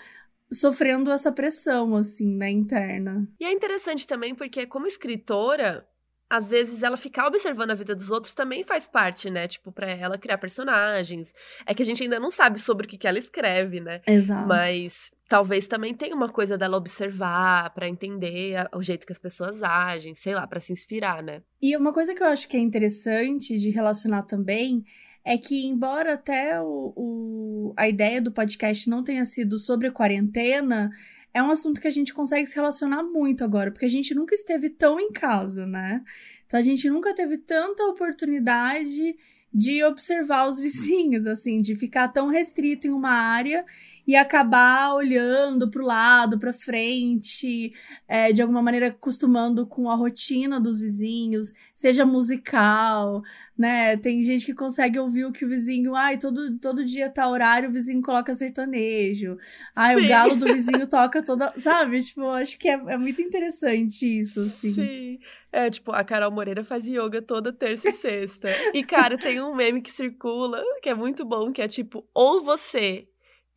sofrendo 0.51 1.11
essa 1.11 1.31
pressão, 1.31 1.95
assim, 1.95 2.35
né, 2.35 2.49
interna. 2.49 3.27
E 3.39 3.45
é 3.45 3.51
interessante 3.51 4.07
também 4.07 4.33
porque, 4.33 4.65
como 4.65 4.87
escritora, 4.87 5.87
às 6.29 6.49
vezes 6.49 6.83
ela 6.83 6.97
ficar 6.97 7.27
observando 7.27 7.71
a 7.71 7.75
vida 7.75 7.95
dos 7.95 8.09
outros 8.09 8.33
também 8.33 8.63
faz 8.63 8.87
parte, 8.87 9.29
né? 9.29 9.47
Tipo, 9.47 9.71
pra 9.71 9.89
ela 9.89 10.17
criar 10.17 10.37
personagens. 10.37 11.33
É 11.65 11.73
que 11.73 11.81
a 11.81 11.85
gente 11.85 12.03
ainda 12.03 12.19
não 12.19 12.31
sabe 12.31 12.59
sobre 12.59 12.85
o 12.85 12.89
que, 12.89 12.97
que 12.97 13.07
ela 13.07 13.19
escreve, 13.19 13.79
né? 13.79 14.01
Exato. 14.05 14.47
Mas 14.47 15.11
talvez 15.27 15.67
também 15.67 15.93
tenha 15.93 16.15
uma 16.15 16.29
coisa 16.29 16.57
dela 16.57 16.77
observar 16.77 17.73
para 17.73 17.87
entender 17.87 18.67
o 18.73 18.81
jeito 18.81 19.05
que 19.05 19.11
as 19.11 19.19
pessoas 19.19 19.61
agem, 19.61 20.15
sei 20.15 20.33
lá, 20.33 20.47
para 20.47 20.59
se 20.59 20.71
inspirar, 20.71 21.21
né? 21.21 21.41
E 21.61 21.75
uma 21.75 21.93
coisa 21.93 22.15
que 22.15 22.23
eu 22.23 22.27
acho 22.27 22.47
que 22.47 22.55
é 22.55 22.59
interessante 22.59 23.57
de 23.57 23.69
relacionar 23.69 24.23
também 24.23 24.83
é 25.23 25.37
que, 25.37 25.65
embora 25.65 26.13
até 26.13 26.59
o, 26.61 26.93
o, 26.95 27.73
a 27.75 27.89
ideia 27.89 28.21
do 28.21 28.31
podcast 28.31 28.89
não 28.89 29.03
tenha 29.03 29.25
sido 29.25 29.59
sobre 29.59 29.91
quarentena, 29.91 30.89
é 31.33 31.43
um 31.43 31.51
assunto 31.51 31.81
que 31.81 31.87
a 31.87 31.91
gente 31.91 32.13
consegue 32.13 32.47
se 32.47 32.55
relacionar 32.55 33.03
muito 33.03 33.43
agora, 33.43 33.69
porque 33.69 33.85
a 33.85 33.89
gente 33.89 34.15
nunca 34.15 34.33
esteve 34.33 34.69
tão 34.69 34.99
em 34.99 35.11
casa, 35.11 35.65
né? 35.65 36.01
Então 36.45 36.57
a 36.57 36.63
gente 36.63 36.89
nunca 36.89 37.13
teve 37.13 37.37
tanta 37.37 37.83
oportunidade 37.83 39.17
de 39.53 39.83
observar 39.83 40.47
os 40.47 40.59
vizinhos, 40.59 41.25
assim, 41.25 41.61
de 41.61 41.75
ficar 41.75 42.07
tão 42.07 42.29
restrito 42.29 42.87
em 42.87 42.91
uma 42.91 43.11
área 43.11 43.65
e 44.07 44.15
acabar 44.15 44.93
olhando 44.93 45.69
para 45.69 45.83
o 45.83 45.85
lado, 45.85 46.39
para 46.39 46.53
frente, 46.53 47.73
é, 48.07 48.31
de 48.31 48.41
alguma 48.41 48.61
maneira 48.61 48.87
acostumando 48.87 49.67
com 49.67 49.91
a 49.91 49.95
rotina 49.95 50.61
dos 50.61 50.79
vizinhos, 50.79 51.53
seja 51.75 52.05
musical, 52.05 53.21
né? 53.57 53.97
Tem 53.97 54.23
gente 54.23 54.45
que 54.45 54.53
consegue 54.53 54.97
ouvir 54.97 55.25
o 55.25 55.31
que 55.33 55.43
o 55.43 55.49
vizinho, 55.49 55.93
ai, 55.93 56.17
todo, 56.17 56.57
todo 56.57 56.85
dia 56.85 57.09
tá 57.09 57.27
horário, 57.27 57.69
o 57.69 57.71
vizinho 57.73 58.01
coloca 58.01 58.33
sertanejo. 58.33 59.37
Ai, 59.75 59.95
Sim. 59.95 60.05
o 60.05 60.07
galo 60.07 60.35
do 60.37 60.45
vizinho 60.53 60.87
toca 60.87 61.21
toda, 61.21 61.53
sabe? 61.57 62.01
Tipo, 62.01 62.27
acho 62.29 62.57
que 62.57 62.69
é, 62.69 62.75
é 62.75 62.97
muito 62.97 63.21
interessante 63.21 64.19
isso, 64.19 64.39
assim. 64.39 64.73
Sim. 64.73 65.19
É, 65.51 65.69
tipo, 65.69 65.91
a 65.91 66.03
Carol 66.05 66.31
Moreira 66.31 66.63
faz 66.63 66.87
yoga 66.87 67.21
toda 67.21 67.51
terça 67.51 67.89
e 67.89 67.93
sexta. 67.93 68.49
e, 68.73 68.85
cara, 68.85 69.17
tem 69.17 69.41
um 69.41 69.53
meme 69.53 69.81
que 69.81 69.91
circula, 69.91 70.63
que 70.81 70.87
é 70.87 70.93
muito 70.93 71.25
bom, 71.25 71.51
que 71.51 71.61
é 71.61 71.67
tipo, 71.67 72.05
ou 72.13 72.41
você 72.41 73.05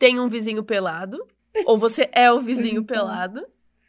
tem 0.00 0.18
um 0.18 0.28
vizinho 0.28 0.64
pelado, 0.64 1.24
ou 1.66 1.76
você 1.76 2.08
é 2.10 2.32
o 2.32 2.40
vizinho 2.40 2.82
pelado. 2.88 3.46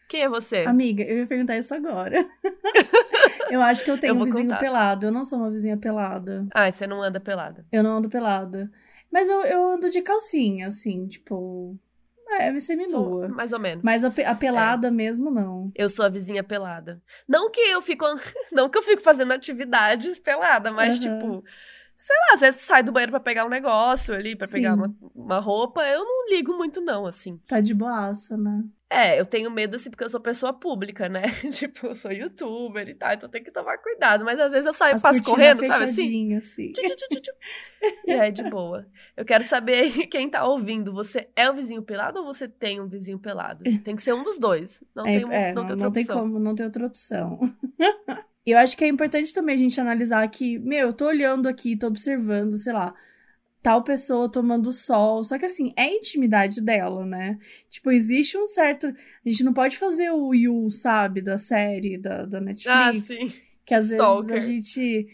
Quem 0.09 0.23
é 0.23 0.29
você? 0.29 0.65
Amiga, 0.67 1.03
eu 1.03 1.19
ia 1.19 1.25
perguntar 1.25 1.57
isso 1.57 1.73
agora. 1.73 2.29
eu 3.49 3.61
acho 3.61 3.85
que 3.85 3.89
eu 3.89 3.97
tenho 3.97 4.11
eu 4.11 4.17
um 4.17 4.25
vizinho 4.25 4.47
contar. 4.49 4.59
pelado. 4.59 5.05
Eu 5.05 5.11
não 5.11 5.23
sou 5.23 5.39
uma 5.39 5.49
vizinha 5.49 5.77
pelada. 5.77 6.45
Ah, 6.53 6.69
você 6.69 6.85
não 6.85 7.01
anda 7.01 7.17
pelada. 7.17 7.65
Eu 7.71 7.81
não 7.81 7.95
ando 7.95 8.09
pelada. 8.09 8.69
Mas 9.09 9.29
eu, 9.29 9.41
eu 9.43 9.71
ando 9.71 9.89
de 9.89 10.01
calcinha, 10.01 10.67
assim, 10.67 11.07
tipo. 11.07 11.79
É, 12.27 12.59
semi-nua. 12.59 13.29
Mais 13.29 13.53
ou 13.53 13.59
menos. 13.59 13.83
Mas 13.85 14.03
a, 14.03 14.11
a 14.25 14.35
pelada 14.35 14.89
é. 14.89 14.91
mesmo, 14.91 15.31
não. 15.31 15.71
Eu 15.73 15.87
sou 15.87 16.05
a 16.05 16.09
vizinha 16.09 16.43
pelada. 16.43 17.01
Não 17.25 17.49
que 17.49 17.61
eu 17.61 17.81
fico. 17.81 18.05
Não 18.51 18.69
que 18.69 18.77
eu 18.77 18.83
fico 18.83 19.01
fazendo 19.01 19.31
atividades 19.31 20.19
pelada, 20.19 20.71
mas, 20.71 20.97
uhum. 20.97 21.01
tipo 21.01 21.43
sei 22.01 22.15
lá, 22.15 22.33
às 22.33 22.41
vezes 22.41 22.61
sai 22.61 22.81
do 22.81 22.91
banheiro 22.91 23.11
para 23.11 23.19
pegar 23.19 23.45
um 23.45 23.49
negócio 23.49 24.13
ali, 24.13 24.35
para 24.35 24.47
pegar 24.47 24.73
uma, 24.73 24.93
uma 25.13 25.39
roupa, 25.39 25.85
eu 25.87 26.03
não 26.03 26.29
ligo 26.29 26.53
muito 26.57 26.81
não, 26.81 27.05
assim. 27.05 27.37
Tá 27.47 27.59
de 27.59 27.73
boaça, 27.73 28.35
né? 28.35 28.63
É, 28.93 29.17
eu 29.17 29.25
tenho 29.25 29.49
medo, 29.49 29.77
assim, 29.77 29.89
porque 29.89 30.03
eu 30.03 30.09
sou 30.09 30.19
pessoa 30.19 30.51
pública, 30.51 31.07
né? 31.07 31.21
tipo, 31.49 31.87
eu 31.87 31.95
sou 31.95 32.11
youtuber 32.11 32.89
e 32.89 32.93
tal, 32.93 33.13
então 33.13 33.29
tem 33.29 33.41
que 33.41 33.49
tomar 33.49 33.77
cuidado. 33.77 34.25
Mas 34.25 34.37
às 34.37 34.51
vezes 34.51 34.67
eu 34.67 34.73
saio, 34.73 34.95
As 34.95 35.01
passo 35.01 35.23
correndo, 35.23 35.65
sabe 35.65 35.85
assim? 35.85 36.35
assim. 36.35 36.73
Tchu, 36.73 36.81
tchu, 36.83 37.21
tchu, 37.21 37.31
e 38.05 38.11
é 38.11 38.29
de 38.29 38.43
boa. 38.49 38.85
Eu 39.15 39.23
quero 39.23 39.45
saber 39.45 39.89
quem 40.11 40.29
tá 40.29 40.45
ouvindo, 40.45 40.91
você 40.91 41.29
é 41.37 41.49
o 41.49 41.53
vizinho 41.53 41.81
pelado 41.81 42.19
ou 42.19 42.25
você 42.25 42.49
tem 42.49 42.81
um 42.81 42.87
vizinho 42.87 43.17
pelado? 43.17 43.63
Tem 43.81 43.95
que 43.95 44.03
ser 44.03 44.13
um 44.13 44.25
dos 44.25 44.37
dois. 44.37 44.83
Não 44.93 45.05
é, 45.05 45.19
tem, 45.19 45.33
é, 45.33 45.53
não, 45.53 45.63
não, 45.63 45.67
tem, 45.67 45.77
não 45.77 45.91
tem 45.93 46.05
como, 46.05 46.37
não 46.37 46.53
tem 46.53 46.65
outra 46.65 46.85
opção. 46.85 47.39
eu 48.45 48.57
acho 48.57 48.75
que 48.75 48.83
é 48.83 48.89
importante 48.89 49.33
também 49.33 49.55
a 49.55 49.57
gente 49.57 49.79
analisar 49.79 50.27
que, 50.27 50.59
meu, 50.59 50.87
eu 50.87 50.93
tô 50.93 51.05
olhando 51.05 51.47
aqui, 51.47 51.77
tô 51.77 51.87
observando, 51.87 52.57
sei 52.57 52.73
lá, 52.73 52.93
tal 53.61 53.83
pessoa 53.83 54.31
tomando 54.31 54.71
sol. 54.71 55.23
Só 55.23 55.37
que 55.37 55.45
assim, 55.45 55.71
é 55.75 55.83
a 55.83 55.93
intimidade 55.93 56.61
dela, 56.61 57.05
né? 57.05 57.37
Tipo, 57.69 57.91
existe 57.91 58.37
um 58.37 58.45
certo. 58.47 58.87
A 58.87 59.29
gente 59.29 59.43
não 59.43 59.53
pode 59.53 59.77
fazer 59.77 60.11
o 60.11 60.33
You, 60.33 60.69
sabe, 60.71 61.21
da 61.21 61.37
série 61.37 61.97
da, 61.97 62.25
da 62.25 62.41
Netflix. 62.41 62.67
Ah, 62.69 62.93
sim. 62.93 63.33
Que 63.65 63.73
às 63.73 63.89
Stalker. 63.91 64.33
vezes 64.33 64.49
a 64.49 64.51
gente. 64.51 65.07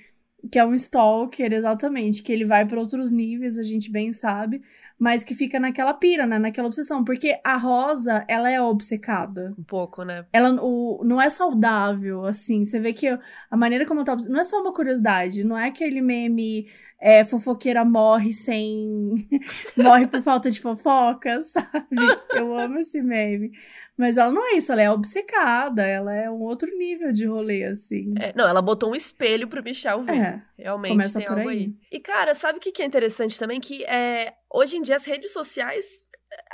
Que 0.52 0.60
é 0.60 0.65
um 0.65 0.74
stalker, 0.74 1.52
exatamente. 1.52 2.24
Que 2.24 2.32
ele 2.32 2.45
vai 2.45 2.65
para 2.65 2.80
outros 2.80 3.12
níveis, 3.12 3.58
a 3.58 3.63
gente 3.63 3.91
bem 3.91 4.13
sabe 4.13 4.62
mas 4.99 5.23
que 5.23 5.36
fica 5.36 5.60
naquela 5.60 5.93
pira, 5.93 6.25
né? 6.25 6.39
Naquela 6.39 6.67
obsessão. 6.67 7.03
Porque 7.03 7.39
a 7.43 7.55
Rosa, 7.55 8.25
ela 8.27 8.49
é 8.49 8.60
obcecada. 8.60 9.53
Um 9.57 9.63
pouco, 9.63 10.03
né? 10.03 10.25
Ela 10.33 10.51
o, 10.62 11.03
não 11.05 11.21
é 11.21 11.29
saudável, 11.29 12.25
assim. 12.25 12.65
Você 12.65 12.79
vê 12.79 12.93
que 12.93 13.07
a 13.07 13.57
maneira 13.57 13.86
como 13.86 13.99
ela 13.99 14.05
tá. 14.05 14.15
Não 14.27 14.39
é 14.39 14.43
só 14.43 14.60
uma 14.60 14.73
curiosidade. 14.73 15.43
Não 15.43 15.57
é 15.57 15.67
aquele 15.67 16.01
meme. 16.01 16.67
É, 16.99 17.23
fofoqueira 17.23 17.86
morre 17.86 18.33
sem. 18.33 19.27
morre 19.77 20.07
por 20.07 20.23
falta 20.23 20.49
de 20.49 20.60
fofoca, 20.60 21.41
sabe? 21.43 21.95
Eu 22.36 22.55
amo 22.57 22.79
esse 22.79 22.99
meme. 23.01 23.51
Mas 23.97 24.15
ela 24.15 24.31
não 24.31 24.45
é 24.47 24.57
isso, 24.57 24.71
ela 24.71 24.81
é 24.81 24.91
obcecada, 24.91 25.83
ela 25.83 26.13
é 26.13 26.29
um 26.29 26.41
outro 26.41 26.69
nível 26.77 27.12
de 27.12 27.25
rolê, 27.25 27.63
assim. 27.63 28.13
É, 28.19 28.31
não, 28.36 28.47
ela 28.47 28.62
botou 28.62 28.91
um 28.91 28.95
espelho 28.95 29.47
pro 29.47 29.63
Michel 29.63 30.03
ver. 30.03 30.15
É, 30.15 30.41
Realmente 30.60 30.91
começa 30.91 31.19
tem 31.19 31.27
algo 31.27 31.49
aí. 31.49 31.57
aí. 31.57 31.73
E, 31.91 31.99
cara, 31.99 32.36
sabe 32.36 32.60
o 32.60 32.62
que 32.62 32.81
é 32.81 32.86
interessante 32.86 33.39
também? 33.39 33.60
Que 33.60 33.83
é, 33.86 34.36
hoje 34.53 34.77
em 34.77 34.81
dia 34.83 34.95
as 34.95 35.05
redes 35.05 35.33
sociais 35.33 36.03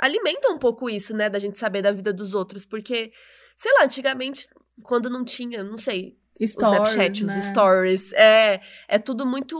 alimentam 0.00 0.54
um 0.54 0.58
pouco 0.58 0.88
isso, 0.88 1.14
né? 1.14 1.28
Da 1.28 1.38
gente 1.38 1.58
saber 1.58 1.82
da 1.82 1.92
vida 1.92 2.12
dos 2.12 2.32
outros. 2.34 2.64
Porque, 2.64 3.12
sei 3.56 3.72
lá, 3.74 3.84
antigamente, 3.84 4.48
quando 4.82 5.10
não 5.10 5.24
tinha, 5.24 5.62
não 5.62 5.78
sei, 5.78 6.16
Stories, 6.42 6.78
o 6.78 6.90
Snapchat, 6.90 7.24
né? 7.24 7.38
os 7.38 7.44
stories. 7.44 8.12
É, 8.14 8.60
é 8.88 8.98
tudo 8.98 9.26
muito. 9.26 9.56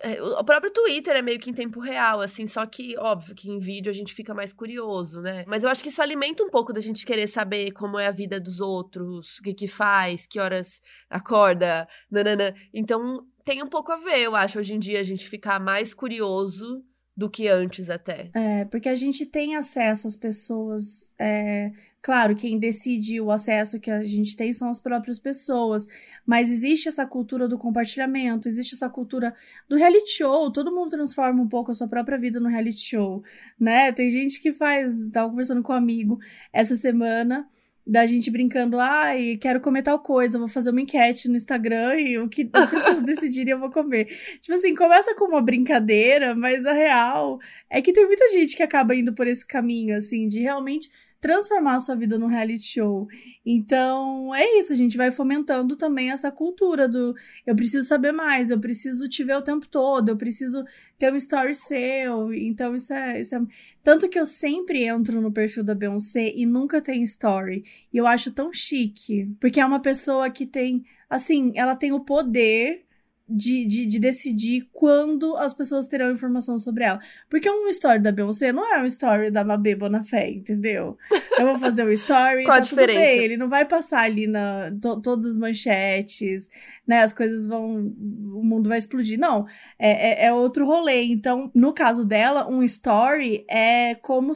É, 0.00 0.22
o 0.22 0.44
próprio 0.44 0.72
Twitter 0.72 1.16
é 1.16 1.22
meio 1.22 1.38
que 1.38 1.50
em 1.50 1.54
tempo 1.54 1.80
real, 1.80 2.20
assim, 2.20 2.46
só 2.46 2.64
que, 2.66 2.96
óbvio, 2.98 3.34
que 3.34 3.50
em 3.50 3.58
vídeo 3.58 3.90
a 3.90 3.92
gente 3.92 4.14
fica 4.14 4.32
mais 4.32 4.52
curioso, 4.52 5.20
né? 5.20 5.44
Mas 5.46 5.64
eu 5.64 5.70
acho 5.70 5.82
que 5.82 5.88
isso 5.88 6.02
alimenta 6.02 6.42
um 6.42 6.50
pouco 6.50 6.72
da 6.72 6.80
gente 6.80 7.04
querer 7.04 7.26
saber 7.26 7.72
como 7.72 7.98
é 7.98 8.06
a 8.06 8.12
vida 8.12 8.40
dos 8.40 8.60
outros, 8.60 9.38
o 9.38 9.42
que 9.42 9.54
que 9.54 9.66
faz, 9.66 10.26
que 10.26 10.38
horas 10.38 10.80
acorda, 11.10 11.88
nanana. 12.10 12.54
Então, 12.72 13.26
tem 13.44 13.62
um 13.62 13.68
pouco 13.68 13.90
a 13.90 13.96
ver, 13.96 14.20
eu 14.20 14.36
acho, 14.36 14.58
hoje 14.58 14.74
em 14.74 14.78
dia, 14.78 15.00
a 15.00 15.04
gente 15.04 15.28
ficar 15.28 15.58
mais 15.58 15.92
curioso 15.94 16.84
do 17.16 17.28
que 17.28 17.48
antes 17.48 17.90
até. 17.90 18.30
É, 18.32 18.64
porque 18.66 18.88
a 18.88 18.94
gente 18.94 19.26
tem 19.26 19.56
acesso 19.56 20.06
às 20.06 20.14
pessoas. 20.14 21.12
É, 21.18 21.72
claro, 22.08 22.34
quem 22.34 22.58
decide 22.58 23.20
o 23.20 23.30
acesso 23.30 23.78
que 23.78 23.90
a 23.90 24.00
gente 24.00 24.34
tem 24.34 24.50
são 24.50 24.70
as 24.70 24.80
próprias 24.80 25.18
pessoas. 25.18 25.86
Mas 26.24 26.50
existe 26.50 26.88
essa 26.88 27.04
cultura 27.04 27.46
do 27.46 27.58
compartilhamento, 27.58 28.48
existe 28.48 28.74
essa 28.74 28.88
cultura 28.88 29.34
do 29.68 29.76
reality 29.76 30.12
show. 30.12 30.50
Todo 30.50 30.74
mundo 30.74 30.88
transforma 30.88 31.42
um 31.42 31.46
pouco 31.46 31.70
a 31.70 31.74
sua 31.74 31.86
própria 31.86 32.16
vida 32.16 32.40
no 32.40 32.48
reality 32.48 32.80
show, 32.80 33.22
né? 33.60 33.92
Tem 33.92 34.08
gente 34.08 34.40
que 34.40 34.54
faz. 34.54 34.98
Tava 35.12 35.28
conversando 35.28 35.62
com 35.62 35.74
um 35.74 35.76
amigo 35.76 36.18
essa 36.50 36.76
semana 36.76 37.46
da 37.86 38.06
gente 38.06 38.30
brincando, 38.30 38.80
ai, 38.80 39.34
ah, 39.34 39.38
quero 39.38 39.60
comer 39.60 39.82
tal 39.82 39.98
coisa, 39.98 40.38
vou 40.38 40.48
fazer 40.48 40.70
uma 40.70 40.80
enquete 40.80 41.28
no 41.28 41.36
Instagram 41.36 42.00
e 42.00 42.18
o 42.18 42.26
que 42.26 42.48
as 42.54 42.70
pessoas 42.70 43.02
decidirem 43.04 43.52
eu 43.52 43.60
vou 43.60 43.70
comer. 43.70 44.06
Tipo 44.40 44.54
assim, 44.54 44.74
começa 44.74 45.14
com 45.14 45.26
uma 45.26 45.42
brincadeira, 45.42 46.34
mas 46.34 46.64
a 46.64 46.72
real 46.72 47.38
é 47.68 47.82
que 47.82 47.92
tem 47.92 48.06
muita 48.06 48.30
gente 48.30 48.56
que 48.56 48.62
acaba 48.62 48.94
indo 48.94 49.12
por 49.12 49.26
esse 49.26 49.46
caminho, 49.46 49.94
assim, 49.94 50.26
de 50.26 50.40
realmente 50.40 50.88
transformar 51.20 51.76
a 51.76 51.80
sua 51.80 51.96
vida 51.96 52.18
num 52.18 52.26
reality 52.26 52.64
show. 52.64 53.08
Então, 53.44 54.34
é 54.34 54.58
isso, 54.58 54.72
a 54.72 54.76
gente 54.76 54.96
vai 54.96 55.10
fomentando 55.10 55.76
também 55.76 56.10
essa 56.10 56.30
cultura 56.30 56.88
do 56.88 57.14
eu 57.46 57.56
preciso 57.56 57.86
saber 57.86 58.12
mais, 58.12 58.50
eu 58.50 58.60
preciso 58.60 59.08
te 59.08 59.24
ver 59.24 59.36
o 59.36 59.42
tempo 59.42 59.66
todo, 59.66 60.10
eu 60.10 60.16
preciso 60.16 60.64
ter 60.98 61.12
um 61.12 61.16
story 61.16 61.54
seu. 61.54 62.32
Então, 62.32 62.76
isso 62.76 62.92
é, 62.92 63.20
isso 63.20 63.34
é. 63.34 63.40
Tanto 63.82 64.08
que 64.08 64.18
eu 64.18 64.26
sempre 64.26 64.84
entro 64.84 65.20
no 65.20 65.32
perfil 65.32 65.64
da 65.64 65.74
Beyoncé 65.74 66.32
e 66.34 66.44
nunca 66.44 66.80
tem 66.80 67.02
story. 67.02 67.64
E 67.92 67.96
eu 67.96 68.06
acho 68.06 68.30
tão 68.30 68.52
chique, 68.52 69.30
porque 69.40 69.60
é 69.60 69.66
uma 69.66 69.80
pessoa 69.80 70.30
que 70.30 70.46
tem. 70.46 70.84
Assim, 71.08 71.52
ela 71.54 71.74
tem 71.74 71.92
o 71.92 72.00
poder 72.00 72.84
de, 73.28 73.66
de, 73.66 73.86
de, 73.86 73.98
decidir 73.98 74.68
quando 74.72 75.36
as 75.36 75.52
pessoas 75.52 75.86
terão 75.86 76.10
informação 76.10 76.56
sobre 76.58 76.84
ela. 76.84 76.98
Porque 77.28 77.48
uma 77.48 77.68
story 77.70 77.98
da 77.98 78.10
Beyoncé 78.10 78.52
não 78.52 78.64
é 78.64 78.78
uma 78.78 78.86
story 78.86 79.30
da 79.30 79.44
Mabê 79.44 79.74
Bonafé, 79.74 80.30
entendeu? 80.30 80.96
Eu 81.38 81.46
vou 81.46 81.58
fazer 81.58 81.84
um 81.84 81.92
story 81.92 82.44
Qual 82.44 82.56
tá 82.56 82.56
a 82.56 82.60
diferença? 82.60 82.98
Bem, 82.98 83.24
ele 83.24 83.36
não 83.36 83.48
vai 83.48 83.66
passar 83.66 84.04
ali 84.04 84.26
na 84.26 84.72
to, 84.80 85.00
todas 85.02 85.26
as 85.26 85.36
manchetes, 85.36 86.48
né? 86.86 87.02
As 87.02 87.12
coisas 87.12 87.46
vão. 87.46 87.92
O 88.34 88.42
mundo 88.42 88.68
vai 88.68 88.78
explodir. 88.78 89.18
Não, 89.18 89.46
é, 89.78 90.24
é, 90.24 90.26
é 90.26 90.32
outro 90.32 90.64
rolê. 90.64 91.04
Então, 91.04 91.50
no 91.54 91.74
caso 91.74 92.04
dela, 92.04 92.48
um 92.48 92.62
story 92.62 93.44
é 93.48 93.94
como 93.96 94.32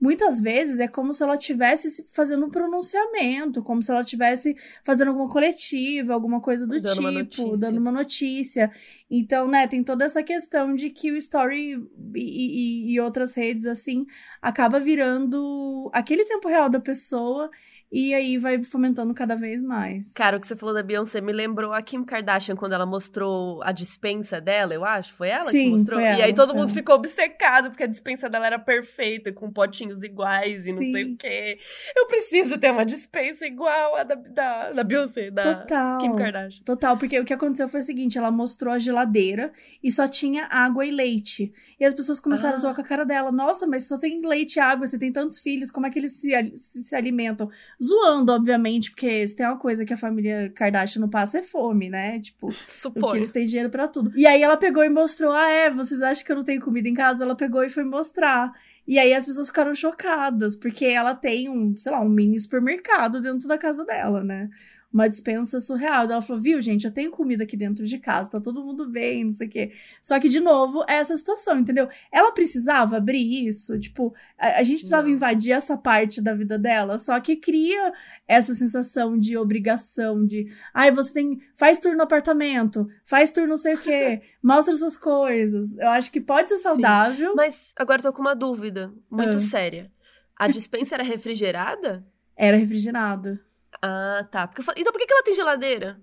muitas 0.00 0.40
vezes 0.40 0.78
é 0.78 0.86
como 0.88 1.12
se 1.12 1.22
ela 1.22 1.36
estivesse 1.36 2.04
fazendo 2.12 2.46
um 2.46 2.50
pronunciamento, 2.50 3.62
como 3.62 3.82
se 3.82 3.90
ela 3.90 4.02
estivesse 4.02 4.54
fazendo 4.84 5.08
alguma 5.08 5.28
coletiva, 5.28 6.12
alguma 6.12 6.40
coisa 6.40 6.66
do 6.66 6.80
Dando 6.80 7.00
uma 7.00 7.10
tipo, 7.24 7.42
notícia. 7.42 7.58
dando 7.60 7.78
uma 7.80 7.92
notícia. 7.92 8.70
Então, 9.10 9.48
né, 9.48 9.66
tem 9.66 9.82
toda 9.82 10.04
essa 10.04 10.22
questão 10.22 10.74
de 10.74 10.90
que 10.90 11.10
o 11.12 11.16
Story 11.16 11.80
e, 12.14 12.18
e- 12.20 12.92
e 12.92 13.00
outras 13.00 13.34
redes, 13.34 13.66
assim, 13.66 14.04
acaba 14.42 14.78
virando 14.80 15.90
aquele 15.92 16.24
tempo 16.24 16.48
real 16.48 16.68
da 16.68 16.80
pessoa 16.80 17.50
e 17.90 18.12
aí 18.12 18.36
vai 18.36 18.62
fomentando 18.64 19.14
cada 19.14 19.36
vez 19.36 19.62
mais. 19.62 20.12
Cara, 20.12 20.36
o 20.36 20.40
que 20.40 20.46
você 20.46 20.56
falou 20.56 20.74
da 20.74 20.82
Beyoncé 20.82 21.20
me 21.20 21.32
lembrou 21.32 21.72
a 21.72 21.80
Kim 21.80 22.04
Kardashian 22.04 22.56
quando 22.56 22.72
ela 22.72 22.84
mostrou 22.84 23.62
a 23.62 23.70
dispensa 23.70 24.40
dela, 24.40 24.74
eu 24.74 24.84
acho. 24.84 25.14
Foi 25.14 25.28
ela 25.28 25.44
que 25.44 25.52
Sim, 25.52 25.70
mostrou? 25.70 26.00
foi 26.00 26.08
e 26.08 26.12
ela, 26.12 26.24
aí 26.24 26.34
todo 26.34 26.54
mundo 26.54 26.68
ela. 26.68 26.74
ficou 26.74 26.96
obcecado 26.96 27.70
porque 27.70 27.84
a 27.84 27.86
dispensa 27.86 28.28
dela 28.28 28.46
era 28.46 28.58
perfeita, 28.58 29.32
com 29.32 29.50
potinhos 29.50 30.02
iguais 30.02 30.66
e 30.66 30.72
não 30.72 30.82
sei 30.82 31.04
Sim. 31.04 31.12
o 31.12 31.16
quê. 31.16 31.58
Eu 31.94 32.06
preciso 32.06 32.58
ter 32.58 32.70
uma 32.72 32.84
dispensa 32.84 33.46
igual 33.46 33.96
a 33.96 34.02
da, 34.02 34.14
da, 34.14 34.72
da 34.72 34.84
Beyoncé, 34.84 35.30
da 35.30 35.54
Total. 35.54 35.98
Kim 35.98 36.16
Kardashian. 36.16 36.64
Total, 36.64 36.96
porque 36.96 37.20
o 37.20 37.24
que 37.24 37.32
aconteceu 37.32 37.68
foi 37.68 37.80
o 37.80 37.84
seguinte: 37.84 38.18
ela 38.18 38.30
mostrou 38.30 38.74
a 38.74 38.78
geladeira 38.78 39.52
e 39.82 39.92
só 39.92 40.08
tinha 40.08 40.46
água 40.50 40.84
e 40.84 40.90
leite. 40.90 41.52
E 41.78 41.84
as 41.84 41.92
pessoas 41.92 42.18
começaram 42.18 42.54
Ah. 42.54 42.56
a 42.56 42.60
zoar 42.60 42.74
com 42.74 42.80
a 42.80 42.84
cara 42.84 43.04
dela. 43.04 43.30
Nossa, 43.30 43.66
mas 43.66 43.84
só 43.84 43.98
tem 43.98 44.26
leite 44.26 44.56
e 44.56 44.60
água, 44.60 44.86
você 44.86 44.98
tem 44.98 45.12
tantos 45.12 45.38
filhos, 45.38 45.70
como 45.70 45.86
é 45.86 45.90
que 45.90 45.98
eles 45.98 46.12
se, 46.12 46.30
se, 46.56 46.82
se 46.82 46.96
alimentam? 46.96 47.50
Zoando, 47.82 48.32
obviamente, 48.32 48.90
porque 48.90 49.26
se 49.26 49.36
tem 49.36 49.44
uma 49.46 49.58
coisa 49.58 49.84
que 49.84 49.92
a 49.92 49.96
família 49.96 50.50
Kardashian 50.54 51.00
não 51.02 51.08
passa 51.10 51.38
é 51.38 51.42
fome, 51.42 51.90
né? 51.90 52.18
Tipo, 52.20 52.48
porque 52.48 52.62
Suponho. 52.66 53.16
eles 53.16 53.30
têm 53.30 53.44
dinheiro 53.46 53.68
pra 53.68 53.86
tudo. 53.88 54.10
E 54.16 54.26
aí 54.26 54.42
ela 54.42 54.56
pegou 54.56 54.82
e 54.82 54.88
mostrou: 54.88 55.32
ah, 55.32 55.50
é, 55.50 55.70
vocês 55.70 56.00
acham 56.00 56.24
que 56.24 56.32
eu 56.32 56.36
não 56.36 56.44
tenho 56.44 56.62
comida 56.62 56.88
em 56.88 56.94
casa? 56.94 57.24
Ela 57.24 57.36
pegou 57.36 57.62
e 57.62 57.68
foi 57.68 57.84
mostrar. 57.84 58.52
E 58.88 58.98
aí 58.98 59.12
as 59.12 59.26
pessoas 59.26 59.48
ficaram 59.48 59.74
chocadas, 59.74 60.54
porque 60.56 60.84
ela 60.86 61.12
tem 61.14 61.48
um, 61.50 61.76
sei 61.76 61.90
lá, 61.92 62.00
um 62.00 62.08
mini 62.08 62.38
supermercado 62.38 63.20
dentro 63.20 63.46
da 63.48 63.58
casa 63.58 63.84
dela, 63.84 64.22
né? 64.24 64.48
Uma 64.92 65.08
dispensa 65.08 65.60
surreal. 65.60 66.04
Ela 66.04 66.22
falou, 66.22 66.40
viu, 66.40 66.60
gente, 66.62 66.86
eu 66.86 66.90
tenho 66.92 67.10
comida 67.10 67.44
aqui 67.44 67.56
dentro 67.56 67.84
de 67.84 67.98
casa, 67.98 68.30
tá 68.30 68.40
todo 68.40 68.64
mundo 68.64 68.88
bem, 68.88 69.24
não 69.24 69.30
sei 69.30 69.46
o 69.46 69.50
quê. 69.50 69.72
Só 70.00 70.18
que, 70.18 70.28
de 70.28 70.40
novo, 70.40 70.84
é 70.88 70.94
essa 70.94 71.14
situação, 71.16 71.58
entendeu? 71.58 71.88
Ela 72.10 72.32
precisava 72.32 72.96
abrir 72.96 73.46
isso, 73.46 73.78
tipo, 73.78 74.14
a, 74.38 74.60
a 74.60 74.62
gente 74.62 74.78
precisava 74.78 75.06
Não. 75.06 75.14
invadir 75.14 75.52
essa 75.52 75.76
parte 75.76 76.22
da 76.22 76.32
vida 76.34 76.58
dela, 76.58 76.98
só 76.98 77.18
que 77.20 77.36
cria 77.36 77.92
essa 78.26 78.54
sensação 78.54 79.18
de 79.18 79.36
obrigação, 79.36 80.24
de, 80.24 80.50
ai, 80.72 80.90
você 80.90 81.12
tem, 81.12 81.40
faz 81.56 81.78
tour 81.78 81.94
no 81.94 82.02
apartamento, 82.02 82.88
faz 83.04 83.30
tour 83.30 83.46
não 83.46 83.56
sei 83.56 83.74
o 83.74 83.78
quê, 83.78 84.22
mostra 84.42 84.74
suas 84.76 84.96
coisas. 84.96 85.76
Eu 85.76 85.88
acho 85.90 86.10
que 86.10 86.20
pode 86.20 86.48
ser 86.48 86.58
saudável. 86.58 87.34
Mas 87.36 87.72
agora 87.76 87.98
eu 87.98 88.04
tô 88.04 88.12
com 88.12 88.22
uma 88.22 88.34
dúvida 88.34 88.92
muito 89.10 89.36
Ah. 89.36 89.40
séria. 89.40 89.90
A 90.34 90.48
dispensa 90.48 90.94
era 90.94 91.04
refrigerada? 91.04 92.06
Era 92.36 92.56
refrigerado. 92.56 93.38
Ah, 93.82 94.26
tá. 94.30 94.46
Porque 94.46 94.62
falei, 94.62 94.80
então 94.80 94.92
por 94.92 94.98
que 94.98 95.06
que 95.06 95.12
ela 95.12 95.22
tem 95.22 95.34
geladeira? 95.34 96.00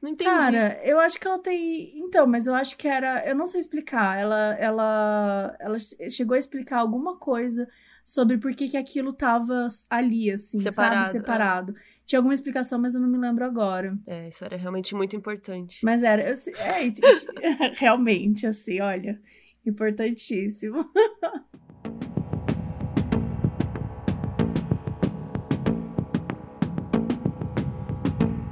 Não 0.00 0.10
entendi. 0.10 0.30
Cara, 0.30 0.80
eu 0.84 1.00
acho 1.00 1.18
que 1.18 1.26
ela 1.26 1.38
tem. 1.38 1.98
Então, 1.98 2.26
mas 2.26 2.46
eu 2.46 2.54
acho 2.54 2.76
que 2.76 2.86
era. 2.86 3.26
Eu 3.26 3.34
não 3.34 3.46
sei 3.46 3.60
explicar. 3.60 4.18
Ela, 4.18 4.54
ela, 4.58 5.56
ela 5.58 5.78
che- 5.78 6.10
chegou 6.10 6.34
a 6.34 6.38
explicar 6.38 6.78
alguma 6.78 7.16
coisa 7.16 7.66
sobre 8.04 8.36
por 8.36 8.54
que, 8.54 8.68
que 8.68 8.76
aquilo 8.76 9.14
tava 9.14 9.66
ali, 9.88 10.30
assim, 10.30 10.58
Separado, 10.58 11.04
sabe? 11.04 11.16
é. 11.16 11.20
Separado. 11.20 11.74
Tinha 12.04 12.18
alguma 12.18 12.34
explicação, 12.34 12.78
mas 12.78 12.94
eu 12.94 13.00
não 13.00 13.08
me 13.08 13.16
lembro 13.16 13.46
agora. 13.46 13.96
É, 14.06 14.28
isso 14.28 14.44
era 14.44 14.58
realmente 14.58 14.94
muito 14.94 15.16
importante. 15.16 15.82
Mas 15.82 16.02
era. 16.02 16.20
Eu, 16.22 16.34
é, 16.58 17.68
realmente, 17.80 18.46
assim, 18.46 18.80
olha. 18.80 19.18
Importantíssimo. 19.64 20.84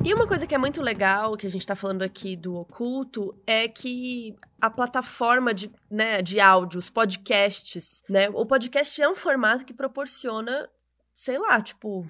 E 0.04 0.12
uma 0.12 0.26
coisa 0.26 0.48
que 0.48 0.54
é 0.54 0.58
muito 0.58 0.82
legal, 0.82 1.36
que 1.36 1.46
a 1.46 1.50
gente 1.50 1.64
tá 1.64 1.76
falando 1.76 2.02
aqui 2.02 2.34
do 2.34 2.56
oculto, 2.56 3.34
é 3.46 3.68
que 3.68 4.34
a 4.60 4.68
plataforma 4.68 5.54
de, 5.54 5.70
né, 5.88 6.20
de 6.20 6.40
áudios, 6.40 6.90
podcasts, 6.90 8.02
né? 8.08 8.28
O 8.30 8.44
podcast 8.44 9.00
é 9.00 9.08
um 9.08 9.14
formato 9.14 9.64
que 9.64 9.72
proporciona, 9.72 10.68
sei 11.14 11.38
lá, 11.38 11.62
tipo, 11.62 12.04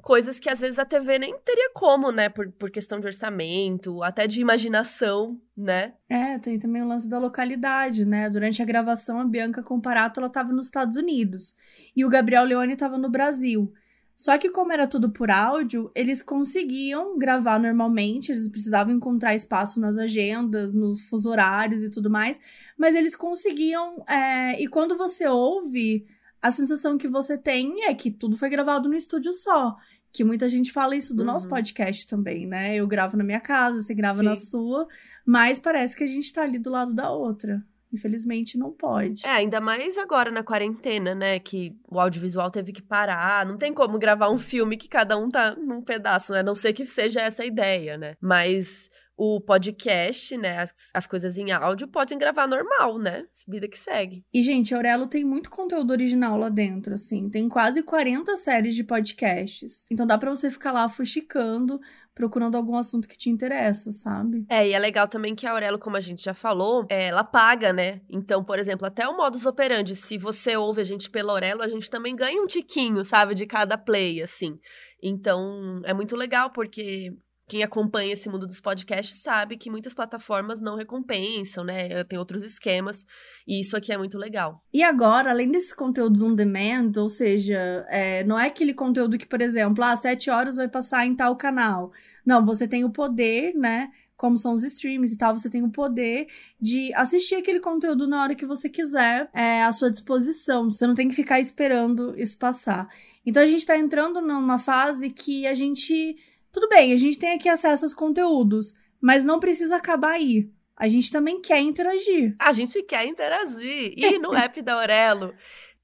coisas 0.00 0.38
que 0.38 0.48
às 0.48 0.60
vezes 0.60 0.78
a 0.78 0.84
TV 0.84 1.18
nem 1.18 1.36
teria 1.40 1.70
como, 1.74 2.12
né? 2.12 2.28
Por, 2.28 2.48
por 2.52 2.70
questão 2.70 3.00
de 3.00 3.08
orçamento, 3.08 4.04
até 4.04 4.28
de 4.28 4.40
imaginação, 4.40 5.36
né? 5.56 5.94
É, 6.08 6.38
tem 6.38 6.60
também 6.60 6.82
o 6.82 6.86
lance 6.86 7.08
da 7.08 7.18
localidade, 7.18 8.04
né? 8.04 8.30
Durante 8.30 8.62
a 8.62 8.64
gravação, 8.64 9.18
a 9.18 9.24
Bianca 9.24 9.64
Comparato, 9.64 10.20
ela 10.20 10.30
tava 10.30 10.52
nos 10.52 10.66
Estados 10.66 10.96
Unidos. 10.96 11.56
E 11.96 12.04
o 12.04 12.08
Gabriel 12.08 12.44
Leone 12.44 12.76
tava 12.76 12.96
no 12.96 13.10
Brasil. 13.10 13.72
Só 14.16 14.38
que 14.38 14.48
como 14.48 14.72
era 14.72 14.86
tudo 14.86 15.10
por 15.10 15.30
áudio, 15.30 15.90
eles 15.94 16.22
conseguiam 16.22 17.18
gravar 17.18 17.58
normalmente, 17.60 18.32
eles 18.32 18.48
precisavam 18.48 18.94
encontrar 18.94 19.34
espaço 19.34 19.78
nas 19.78 19.98
agendas, 19.98 20.72
nos 20.72 21.02
fuso 21.06 21.28
horários 21.30 21.82
e 21.82 21.90
tudo 21.90 22.08
mais, 22.08 22.40
mas 22.78 22.94
eles 22.94 23.14
conseguiam. 23.14 24.02
é, 24.08 24.60
E 24.60 24.66
quando 24.68 24.96
você 24.96 25.26
ouve, 25.26 26.06
a 26.40 26.50
sensação 26.50 26.96
que 26.96 27.06
você 27.08 27.36
tem 27.36 27.84
é 27.84 27.94
que 27.94 28.10
tudo 28.10 28.36
foi 28.36 28.48
gravado 28.48 28.88
no 28.88 28.94
estúdio 28.94 29.32
só. 29.34 29.76
Que 30.12 30.24
muita 30.24 30.48
gente 30.48 30.72
fala 30.72 30.96
isso 30.96 31.14
do 31.14 31.20
Uhum. 31.20 31.26
nosso 31.26 31.46
podcast 31.46 32.06
também, 32.06 32.46
né? 32.46 32.74
Eu 32.74 32.86
gravo 32.86 33.18
na 33.18 33.24
minha 33.24 33.40
casa, 33.40 33.82
você 33.82 33.92
grava 33.94 34.22
na 34.22 34.34
Sim. 34.34 34.46
sua, 34.46 34.88
mas 35.26 35.58
parece 35.58 35.94
que 35.94 36.04
a 36.04 36.06
gente 36.06 36.32
tá 36.32 36.40
ali 36.42 36.58
do 36.58 36.70
lado 36.70 36.94
da 36.94 37.10
outra. 37.10 37.62
Infelizmente 37.92 38.58
não 38.58 38.72
pode. 38.72 39.24
É, 39.24 39.30
ainda 39.30 39.60
mais 39.60 39.96
agora 39.96 40.30
na 40.30 40.42
quarentena, 40.42 41.14
né? 41.14 41.38
Que 41.38 41.74
o 41.88 42.00
audiovisual 42.00 42.50
teve 42.50 42.72
que 42.72 42.82
parar. 42.82 43.46
Não 43.46 43.56
tem 43.56 43.72
como 43.72 43.98
gravar 43.98 44.30
um 44.30 44.38
filme 44.38 44.76
que 44.76 44.88
cada 44.88 45.16
um 45.16 45.28
tá 45.28 45.54
num 45.56 45.80
pedaço, 45.82 46.32
né? 46.32 46.40
A 46.40 46.42
não 46.42 46.54
ser 46.54 46.72
que 46.72 46.84
seja 46.84 47.20
essa 47.20 47.42
a 47.42 47.46
ideia, 47.46 47.96
né? 47.96 48.14
Mas 48.20 48.90
o 49.16 49.40
podcast, 49.40 50.36
né? 50.36 50.58
As, 50.58 50.72
as 50.92 51.06
coisas 51.06 51.38
em 51.38 51.50
áudio 51.50 51.88
podem 51.88 52.18
gravar 52.18 52.46
normal, 52.46 52.98
né? 52.98 53.24
Vida 53.48 53.66
que 53.66 53.78
segue. 53.78 54.24
E, 54.32 54.42
gente, 54.42 54.74
a 54.74 54.76
Aurelo 54.76 55.06
tem 55.06 55.24
muito 55.24 55.50
conteúdo 55.50 55.90
original 55.90 56.36
lá 56.36 56.48
dentro, 56.48 56.94
assim. 56.94 57.30
Tem 57.30 57.48
quase 57.48 57.82
40 57.82 58.36
séries 58.36 58.74
de 58.74 58.84
podcasts. 58.84 59.84
Então 59.90 60.06
dá 60.06 60.18
pra 60.18 60.30
você 60.30 60.50
ficar 60.50 60.72
lá 60.72 60.88
fuxicando, 60.88 61.80
procurando 62.14 62.56
algum 62.56 62.76
assunto 62.76 63.08
que 63.08 63.16
te 63.16 63.30
interessa, 63.30 63.90
sabe? 63.90 64.44
É, 64.48 64.68
e 64.68 64.72
é 64.72 64.78
legal 64.78 65.08
também 65.08 65.34
que 65.34 65.46
a 65.46 65.52
Aurelo, 65.52 65.78
como 65.78 65.96
a 65.96 66.00
gente 66.00 66.22
já 66.22 66.34
falou, 66.34 66.86
é, 66.88 67.08
ela 67.08 67.24
paga, 67.24 67.72
né? 67.72 68.02
Então, 68.10 68.44
por 68.44 68.58
exemplo, 68.58 68.86
até 68.86 69.08
o 69.08 69.16
modus 69.16 69.46
operandi, 69.46 69.96
se 69.96 70.18
você 70.18 70.56
ouve 70.56 70.82
a 70.82 70.84
gente 70.84 71.10
pela 71.10 71.32
Aurelo, 71.32 71.62
a 71.62 71.68
gente 71.68 71.90
também 71.90 72.14
ganha 72.14 72.40
um 72.40 72.46
tiquinho, 72.46 73.04
sabe? 73.04 73.34
De 73.34 73.46
cada 73.46 73.78
play, 73.78 74.22
assim. 74.22 74.58
Então, 75.02 75.80
é 75.84 75.92
muito 75.92 76.16
legal, 76.16 76.50
porque 76.50 77.12
quem 77.48 77.62
acompanha 77.62 78.12
esse 78.12 78.28
mundo 78.28 78.46
dos 78.46 78.60
podcasts 78.60 79.22
sabe 79.22 79.56
que 79.56 79.70
muitas 79.70 79.94
plataformas 79.94 80.60
não 80.60 80.76
recompensam, 80.76 81.62
né? 81.64 82.02
Tem 82.04 82.18
outros 82.18 82.42
esquemas, 82.42 83.04
e 83.46 83.60
isso 83.60 83.76
aqui 83.76 83.92
é 83.92 83.98
muito 83.98 84.18
legal. 84.18 84.60
E 84.72 84.82
agora, 84.82 85.30
além 85.30 85.50
desses 85.50 85.72
conteúdos 85.72 86.22
on 86.22 86.34
demand, 86.34 86.92
ou 86.96 87.08
seja, 87.08 87.86
é, 87.88 88.24
não 88.24 88.38
é 88.38 88.46
aquele 88.46 88.74
conteúdo 88.74 89.16
que, 89.16 89.26
por 89.26 89.40
exemplo, 89.40 89.84
ah, 89.84 89.94
sete 89.94 90.28
horas 90.28 90.56
vai 90.56 90.68
passar 90.68 91.06
em 91.06 91.14
tal 91.14 91.36
canal. 91.36 91.92
Não, 92.24 92.44
você 92.44 92.66
tem 92.66 92.84
o 92.84 92.90
poder, 92.90 93.54
né? 93.54 93.90
Como 94.16 94.36
são 94.36 94.54
os 94.54 94.64
streams 94.64 95.12
e 95.12 95.18
tal, 95.18 95.38
você 95.38 95.48
tem 95.48 95.62
o 95.62 95.70
poder 95.70 96.26
de 96.60 96.92
assistir 96.94 97.36
aquele 97.36 97.60
conteúdo 97.60 98.08
na 98.08 98.22
hora 98.22 98.34
que 98.34 98.46
você 98.46 98.68
quiser, 98.68 99.28
é, 99.32 99.62
à 99.62 99.70
sua 99.70 99.90
disposição. 99.90 100.70
Você 100.70 100.86
não 100.86 100.94
tem 100.94 101.08
que 101.08 101.14
ficar 101.14 101.38
esperando 101.38 102.18
isso 102.18 102.36
passar. 102.36 102.88
Então 103.26 103.42
a 103.42 103.46
gente 103.46 103.66
tá 103.66 103.76
entrando 103.76 104.20
numa 104.20 104.58
fase 104.58 105.10
que 105.10 105.46
a 105.46 105.54
gente. 105.54 106.16
Tudo 106.56 106.70
bem, 106.70 106.94
a 106.94 106.96
gente 106.96 107.18
tem 107.18 107.34
aqui 107.34 107.50
acesso 107.50 107.84
aos 107.84 107.92
conteúdos, 107.92 108.72
mas 108.98 109.22
não 109.26 109.38
precisa 109.38 109.76
acabar 109.76 110.12
aí. 110.12 110.50
A 110.74 110.88
gente 110.88 111.12
também 111.12 111.38
quer 111.38 111.60
interagir. 111.60 112.34
A 112.38 112.50
gente 112.50 112.82
quer 112.82 113.04
interagir. 113.04 113.92
E 113.94 114.18
no 114.18 114.32
app 114.34 114.62
da 114.62 114.72
Aurelo 114.72 115.34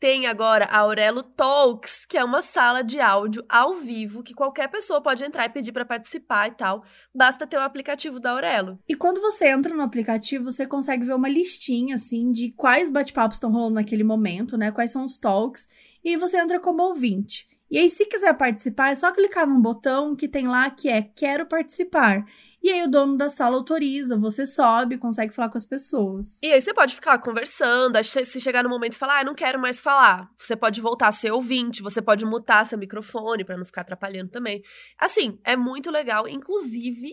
tem 0.00 0.26
agora 0.26 0.64
a 0.64 0.78
Aurelo 0.78 1.22
Talks, 1.22 2.06
que 2.06 2.16
é 2.16 2.24
uma 2.24 2.40
sala 2.40 2.82
de 2.82 2.98
áudio 2.98 3.44
ao 3.50 3.76
vivo 3.76 4.22
que 4.22 4.32
qualquer 4.32 4.66
pessoa 4.68 5.02
pode 5.02 5.22
entrar 5.22 5.44
e 5.44 5.50
pedir 5.50 5.72
para 5.72 5.84
participar 5.84 6.48
e 6.48 6.52
tal. 6.52 6.82
Basta 7.14 7.46
ter 7.46 7.58
o 7.58 7.60
aplicativo 7.60 8.18
da 8.18 8.30
Aurelo. 8.30 8.78
E 8.88 8.94
quando 8.94 9.20
você 9.20 9.50
entra 9.50 9.76
no 9.76 9.82
aplicativo, 9.82 10.50
você 10.50 10.66
consegue 10.66 11.04
ver 11.04 11.14
uma 11.14 11.28
listinha, 11.28 11.96
assim, 11.96 12.32
de 12.32 12.50
quais 12.50 12.88
bate-papos 12.88 13.36
estão 13.36 13.52
rolando 13.52 13.74
naquele 13.74 14.04
momento, 14.04 14.56
né? 14.56 14.72
Quais 14.72 14.90
são 14.90 15.04
os 15.04 15.18
talks. 15.18 15.68
E 16.02 16.16
você 16.16 16.38
entra 16.38 16.58
como 16.58 16.82
ouvinte. 16.82 17.51
E 17.72 17.78
aí, 17.78 17.88
se 17.90 18.04
quiser 18.06 18.36
participar, 18.36 18.90
é 18.90 18.94
só 18.94 19.10
clicar 19.12 19.46
num 19.48 19.60
botão 19.60 20.14
que 20.14 20.28
tem 20.28 20.46
lá 20.46 20.70
que 20.70 20.90
é 20.90 21.00
Quero 21.02 21.46
Participar. 21.46 22.24
E 22.62 22.70
aí 22.70 22.82
o 22.84 22.88
dono 22.88 23.16
da 23.16 23.28
sala 23.28 23.56
autoriza, 23.56 24.16
você 24.16 24.46
sobe, 24.46 24.96
consegue 24.96 25.34
falar 25.34 25.48
com 25.48 25.58
as 25.58 25.64
pessoas. 25.64 26.38
E 26.40 26.52
aí 26.52 26.60
você 26.60 26.72
pode 26.72 26.94
ficar 26.94 27.18
conversando, 27.18 28.02
se 28.02 28.40
chegar 28.40 28.62
no 28.62 28.70
momento 28.70 28.92
e 28.92 28.98
falar, 28.98 29.20
ah, 29.20 29.24
não 29.24 29.34
quero 29.34 29.58
mais 29.58 29.80
falar. 29.80 30.30
Você 30.36 30.54
pode 30.54 30.80
voltar 30.80 31.08
a 31.08 31.12
ser 31.12 31.32
ouvinte, 31.32 31.82
você 31.82 32.00
pode 32.00 32.24
mutar 32.24 32.64
seu 32.64 32.78
microfone 32.78 33.44
para 33.44 33.56
não 33.56 33.64
ficar 33.64 33.80
atrapalhando 33.80 34.30
também. 34.30 34.62
Assim, 34.96 35.40
é 35.42 35.56
muito 35.56 35.90
legal. 35.90 36.28
Inclusive, 36.28 37.10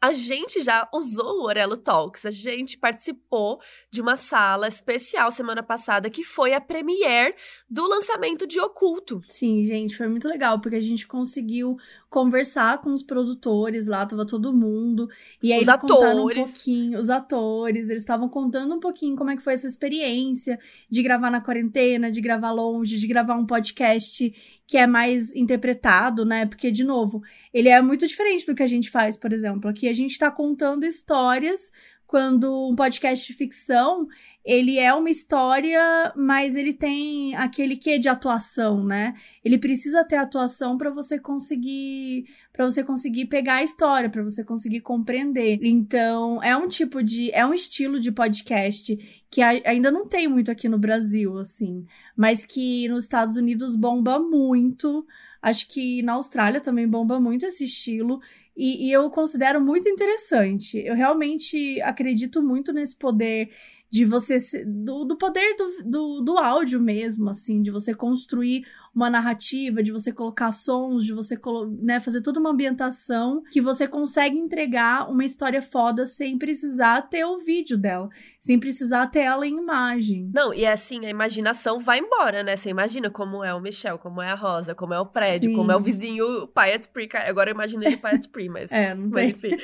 a 0.00 0.12
gente 0.12 0.60
já 0.60 0.88
usou 0.94 1.40
o 1.40 1.44
Orelo 1.46 1.76
Talks, 1.76 2.24
a 2.24 2.30
gente 2.30 2.78
participou 2.78 3.60
de 3.90 4.00
uma 4.00 4.16
sala 4.16 4.68
especial 4.68 5.32
semana 5.32 5.62
passada 5.62 6.08
que 6.08 6.22
foi 6.22 6.54
a 6.54 6.60
premiere 6.60 7.34
do 7.68 7.86
lançamento 7.88 8.46
de 8.46 8.60
Oculto. 8.60 9.20
Sim, 9.28 9.66
gente, 9.66 9.96
foi 9.96 10.06
muito 10.06 10.28
legal, 10.28 10.60
porque 10.60 10.76
a 10.76 10.80
gente 10.80 11.06
conseguiu 11.08 11.76
conversar 12.12 12.78
com 12.82 12.92
os 12.92 13.02
produtores 13.02 13.86
lá, 13.86 14.04
tava 14.04 14.26
todo 14.26 14.52
mundo. 14.52 15.08
E 15.42 15.50
aí 15.50 15.62
Os 15.62 15.66
eles 15.66 15.80
contaram 15.80 16.24
um 16.24 16.28
atores. 16.28 16.50
pouquinho, 16.50 17.00
os 17.00 17.08
atores, 17.08 17.88
eles 17.88 18.02
estavam 18.02 18.28
contando 18.28 18.74
um 18.74 18.78
pouquinho 18.78 19.16
como 19.16 19.30
é 19.30 19.36
que 19.36 19.42
foi 19.42 19.54
essa 19.54 19.66
experiência 19.66 20.60
de 20.90 21.02
gravar 21.02 21.30
na 21.30 21.40
quarentena, 21.40 22.10
de 22.10 22.20
gravar 22.20 22.52
longe, 22.52 22.98
de 22.98 23.06
gravar 23.06 23.34
um 23.34 23.46
podcast 23.46 24.32
que 24.66 24.76
é 24.76 24.86
mais 24.86 25.34
interpretado, 25.34 26.24
né? 26.24 26.44
Porque, 26.44 26.70
de 26.70 26.84
novo, 26.84 27.22
ele 27.52 27.70
é 27.70 27.80
muito 27.80 28.06
diferente 28.06 28.46
do 28.46 28.54
que 28.54 28.62
a 28.62 28.66
gente 28.66 28.90
faz, 28.90 29.16
por 29.16 29.32
exemplo. 29.32 29.70
Aqui 29.70 29.88
a 29.88 29.92
gente 29.94 30.18
tá 30.18 30.30
contando 30.30 30.84
histórias 30.84 31.72
quando 32.06 32.68
um 32.68 32.76
podcast 32.76 33.26
de 33.26 33.32
ficção 33.32 34.06
ele 34.44 34.76
é 34.78 34.92
uma 34.92 35.08
história, 35.08 36.12
mas 36.16 36.56
ele 36.56 36.72
tem 36.72 37.34
aquele 37.36 37.76
quê 37.76 37.96
de 37.96 38.08
atuação, 38.08 38.82
né? 38.82 39.14
Ele 39.44 39.56
precisa 39.56 40.04
ter 40.04 40.16
atuação 40.16 40.76
para 40.76 40.90
você 40.90 41.16
conseguir, 41.18 42.26
para 42.52 42.64
você 42.64 42.82
conseguir 42.82 43.26
pegar 43.26 43.56
a 43.56 43.62
história, 43.62 44.10
para 44.10 44.22
você 44.22 44.42
conseguir 44.42 44.80
compreender. 44.80 45.60
Então, 45.62 46.42
é 46.42 46.56
um 46.56 46.66
tipo 46.66 47.04
de, 47.04 47.30
é 47.32 47.46
um 47.46 47.54
estilo 47.54 48.00
de 48.00 48.10
podcast 48.10 48.96
que 49.30 49.40
ainda 49.40 49.92
não 49.92 50.06
tem 50.06 50.26
muito 50.26 50.50
aqui 50.50 50.68
no 50.68 50.78
Brasil, 50.78 51.38
assim, 51.38 51.86
mas 52.16 52.44
que 52.44 52.88
nos 52.88 53.04
Estados 53.04 53.36
Unidos 53.36 53.76
bomba 53.76 54.18
muito. 54.18 55.06
Acho 55.40 55.68
que 55.68 56.02
na 56.02 56.14
Austrália 56.14 56.60
também 56.60 56.88
bomba 56.88 57.20
muito 57.20 57.46
esse 57.46 57.64
estilo. 57.64 58.20
E, 58.56 58.88
e 58.88 58.92
eu 58.92 59.08
considero 59.08 59.60
muito 59.60 59.88
interessante. 59.88 60.78
Eu 60.78 60.94
realmente 60.94 61.80
acredito 61.80 62.42
muito 62.42 62.72
nesse 62.72 62.96
poder 62.96 63.50
de 63.92 64.06
você 64.06 64.38
do, 64.64 65.04
do 65.04 65.18
poder 65.18 65.54
do, 65.54 65.84
do, 65.84 66.20
do 66.22 66.38
áudio 66.38 66.80
mesmo, 66.80 67.28
assim, 67.28 67.60
de 67.60 67.70
você 67.70 67.94
construir 67.94 68.64
uma 68.94 69.10
narrativa, 69.10 69.82
de 69.82 69.92
você 69.92 70.10
colocar 70.10 70.50
sons, 70.50 71.04
de 71.04 71.12
você 71.12 71.38
né, 71.82 72.00
fazer 72.00 72.22
toda 72.22 72.40
uma 72.40 72.50
ambientação 72.50 73.42
que 73.50 73.60
você 73.60 73.86
consegue 73.86 74.36
entregar 74.36 75.10
uma 75.10 75.24
história 75.24 75.60
foda 75.60 76.06
sem 76.06 76.38
precisar 76.38 77.02
ter 77.02 77.24
o 77.24 77.38
vídeo 77.38 77.76
dela, 77.76 78.08
sem 78.40 78.58
precisar 78.58 79.08
ter 79.08 79.20
ela 79.20 79.46
em 79.46 79.58
imagem. 79.58 80.30
Não, 80.32 80.54
e 80.54 80.64
assim, 80.64 81.04
a 81.04 81.10
imaginação 81.10 81.78
vai 81.78 81.98
embora, 81.98 82.42
né? 82.42 82.56
Você 82.56 82.70
imagina 82.70 83.10
como 83.10 83.44
é 83.44 83.54
o 83.54 83.60
Michel, 83.60 83.98
como 83.98 84.22
é 84.22 84.30
a 84.30 84.34
Rosa, 84.34 84.74
como 84.74 84.94
é 84.94 85.00
o 85.00 85.06
prédio, 85.06 85.50
Sim. 85.50 85.56
como 85.56 85.70
é 85.70 85.76
o 85.76 85.80
vizinho 85.80 86.48
Spree. 86.80 87.08
Cara, 87.08 87.28
Agora 87.28 87.50
eu 87.50 87.54
imagino 87.54 87.84
ele 87.84 87.98
Payet 87.98 88.22
Spree, 88.22 88.48
mas, 88.48 88.72
É, 88.72 88.94
não 88.94 89.10
mas 89.10 89.30
enfim. 89.30 89.56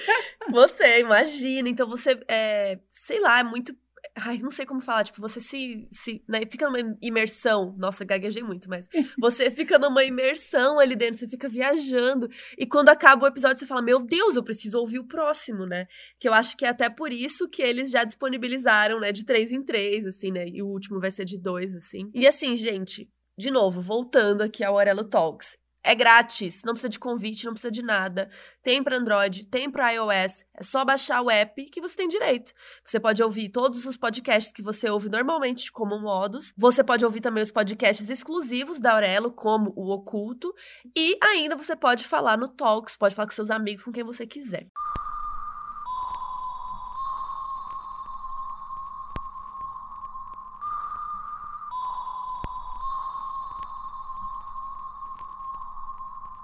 Você 0.51 1.01
imagina, 1.01 1.69
então 1.69 1.88
você, 1.88 2.19
é, 2.29 2.79
sei 2.91 3.21
lá, 3.21 3.38
é 3.41 3.43
muito... 3.43 3.75
Ai, 4.20 4.38
não 4.38 4.50
sei 4.50 4.66
como 4.66 4.81
falar, 4.81 5.04
tipo, 5.04 5.20
você 5.20 5.40
se, 5.40 5.87
se 5.90 6.22
né, 6.28 6.40
fica 6.50 6.66
numa 6.66 6.96
imersão, 7.00 7.74
nossa, 7.78 8.04
gaguejei 8.04 8.42
muito, 8.42 8.68
mas 8.68 8.88
você 9.18 9.50
fica 9.50 9.78
numa 9.78 10.04
imersão 10.04 10.78
ali 10.78 10.96
dentro, 10.96 11.18
você 11.18 11.28
fica 11.28 11.48
viajando, 11.48 12.28
e 12.57 12.66
quando 12.66 12.88
acaba 12.88 13.24
o 13.24 13.28
episódio 13.28 13.59
você 13.59 13.66
fala, 13.66 13.83
meu 13.83 14.00
Deus, 14.00 14.37
eu 14.37 14.42
preciso 14.42 14.78
ouvir 14.78 14.98
o 14.98 15.07
próximo, 15.07 15.66
né? 15.66 15.87
Que 16.18 16.28
eu 16.28 16.35
acho 16.35 16.57
que 16.57 16.64
é 16.64 16.68
até 16.68 16.90
por 16.90 17.12
isso 17.12 17.48
que 17.48 17.62
eles 17.62 17.90
já 17.90 18.04
disponibilizaram, 18.04 19.00
né, 19.00 19.12
de 19.12 19.24
três 19.24 19.52
em 19.52 19.62
três, 19.62 20.07
assim, 20.07 20.31
né? 20.31 20.46
E 20.48 20.62
o 20.62 20.66
último 20.66 21.00
vai 21.00 21.11
ser 21.11 21.24
de 21.24 21.38
dois, 21.38 21.74
assim. 21.76 22.11
E 22.14 22.26
assim, 22.26 22.54
gente, 22.54 23.09
de 23.38 23.50
novo, 23.50 23.81
voltando 23.81 24.42
aqui 24.42 24.64
ao 24.64 24.74
Aurelo 24.74 25.04
Talks. 25.04 25.57
É 25.88 25.94
grátis, 25.94 26.62
não 26.64 26.74
precisa 26.74 26.90
de 26.90 26.98
convite, 26.98 27.46
não 27.46 27.55
precisa 27.55 27.70
de 27.70 27.81
nada. 27.81 28.29
Tem 28.62 28.83
para 28.83 28.98
Android, 28.98 29.46
tem 29.46 29.70
para 29.70 29.90
iOS. 29.90 30.44
É 30.55 30.62
só 30.62 30.85
baixar 30.85 31.22
o 31.22 31.31
app 31.31 31.64
que 31.64 31.81
você 31.81 31.96
tem 31.96 32.07
direito. 32.07 32.53
Você 32.85 33.01
pode 33.01 33.22
ouvir 33.22 33.48
todos 33.48 33.87
os 33.87 33.96
podcasts 33.96 34.53
que 34.53 34.61
você 34.61 34.90
ouve 34.90 35.09
normalmente 35.09 35.72
como 35.72 35.98
modos. 35.98 36.53
Você 36.59 36.85
pode 36.85 37.07
ouvir 37.07 37.22
também 37.22 37.42
os 37.42 37.51
podcasts 37.51 38.11
exclusivos 38.11 38.79
da 38.79 38.92
Aurelo, 38.92 39.33
como 39.33 39.72
o 39.74 39.90
Oculto. 39.90 40.55
E 40.94 41.16
ainda 41.22 41.57
você 41.57 41.74
pode 41.74 42.07
falar 42.07 42.37
no 42.37 42.48
Talks, 42.48 42.94
pode 42.94 43.14
falar 43.14 43.27
com 43.27 43.33
seus 43.33 43.51
amigos, 43.51 43.83
com 43.83 43.90
quem 43.90 44.05
você 44.05 44.27
quiser. 44.27 44.66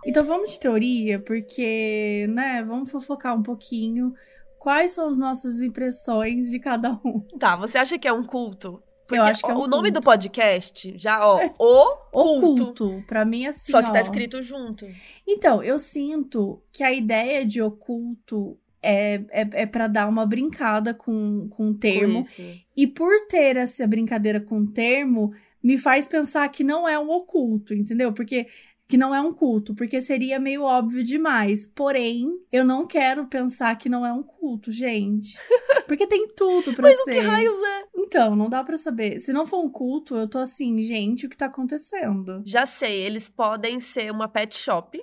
Então 0.06 0.24
vamos 0.24 0.52
de 0.52 0.60
teoria, 0.60 1.18
porque, 1.18 2.26
né, 2.30 2.62
vamos 2.62 2.90
fofocar 2.90 3.36
um 3.36 3.42
pouquinho. 3.42 4.14
Quais 4.58 4.92
são 4.92 5.06
as 5.06 5.16
nossas 5.16 5.60
impressões 5.60 6.50
de 6.50 6.58
cada 6.58 6.92
um? 7.04 7.20
Tá, 7.38 7.56
você 7.56 7.78
acha 7.78 7.98
que 7.98 8.08
é 8.08 8.12
um 8.12 8.24
culto? 8.24 8.82
Porque 9.06 9.20
acho 9.20 9.42
que 9.42 9.50
é 9.50 9.54
um 9.54 9.58
o 9.58 9.66
nome 9.66 9.90
culto. 9.90 10.00
do 10.00 10.02
podcast, 10.02 10.94
já, 10.96 11.26
ó, 11.26 11.36
o 11.58 11.96
culto. 12.10 12.62
Oculto, 12.62 13.04
pra 13.06 13.24
mim, 13.24 13.46
assim. 13.46 13.70
Só 13.70 13.82
que 13.82 13.92
tá 13.92 13.98
ó. 13.98 14.00
escrito 14.00 14.40
junto. 14.40 14.86
Então, 15.26 15.62
eu 15.62 15.78
sinto 15.78 16.62
que 16.72 16.82
a 16.82 16.92
ideia 16.92 17.44
de 17.44 17.60
oculto 17.60 18.58
é, 18.82 19.14
é, 19.30 19.48
é 19.62 19.66
para 19.66 19.88
dar 19.88 20.08
uma 20.08 20.26
brincada 20.26 20.94
com, 20.94 21.48
com 21.50 21.70
o 21.70 21.74
termo. 21.74 22.14
Com 22.14 22.20
isso. 22.20 22.42
E 22.76 22.86
por 22.86 23.26
ter 23.28 23.56
essa 23.56 23.86
brincadeira 23.86 24.40
com 24.40 24.60
o 24.60 24.66
termo, 24.66 25.32
me 25.62 25.78
faz 25.78 26.06
pensar 26.06 26.48
que 26.48 26.64
não 26.64 26.88
é 26.88 26.98
um 26.98 27.10
oculto, 27.10 27.74
entendeu? 27.74 28.12
Porque 28.12 28.46
que 28.86 28.96
não 28.96 29.14
é 29.14 29.20
um 29.20 29.32
culto, 29.32 29.74
porque 29.74 30.00
seria 30.00 30.38
meio 30.38 30.62
óbvio 30.62 31.02
demais. 31.02 31.66
Porém, 31.66 32.28
eu 32.52 32.64
não 32.64 32.86
quero 32.86 33.26
pensar 33.26 33.76
que 33.76 33.88
não 33.88 34.04
é 34.04 34.12
um 34.12 34.22
culto, 34.22 34.70
gente. 34.70 35.38
Porque 35.86 36.06
tem 36.06 36.26
tudo 36.28 36.72
pra 36.72 36.82
Mas 36.84 36.96
ser. 36.96 37.10
o 37.10 37.12
que 37.12 37.20
raios 37.20 37.58
é? 37.62 37.84
Então, 37.94 38.34
não 38.34 38.48
dá 38.48 38.64
pra 38.64 38.76
saber. 38.76 39.18
Se 39.18 39.34
não 39.34 39.46
for 39.46 39.62
um 39.62 39.68
culto, 39.68 40.16
eu 40.16 40.26
tô 40.26 40.38
assim, 40.38 40.82
gente, 40.82 41.26
o 41.26 41.28
que 41.28 41.36
tá 41.36 41.44
acontecendo? 41.46 42.42
Já 42.46 42.64
sei, 42.64 43.02
eles 43.02 43.28
podem 43.28 43.78
ser 43.80 44.10
uma 44.10 44.26
pet 44.26 44.56
shop 44.56 44.98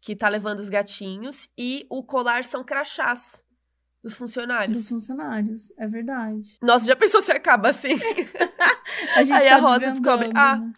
que 0.00 0.16
tá 0.16 0.26
levando 0.28 0.60
os 0.60 0.70
gatinhos 0.70 1.48
e 1.58 1.86
o 1.90 2.02
colar 2.02 2.42
são 2.44 2.64
crachás 2.64 3.42
dos 4.02 4.16
funcionários. 4.16 4.78
Dos 4.78 4.88
funcionários, 4.88 5.72
é 5.76 5.86
verdade. 5.86 6.56
Nossa, 6.62 6.86
já 6.86 6.96
pensou 6.96 7.20
se 7.20 7.32
acaba 7.32 7.70
assim? 7.70 7.94
A 9.14 9.24
gente 9.24 9.32
Aí 9.32 9.48
tá 9.48 9.56
a 9.56 9.58
Rosa 9.58 9.90
descobre, 9.90 10.30
ah, 10.34 10.56
né? 10.56 10.72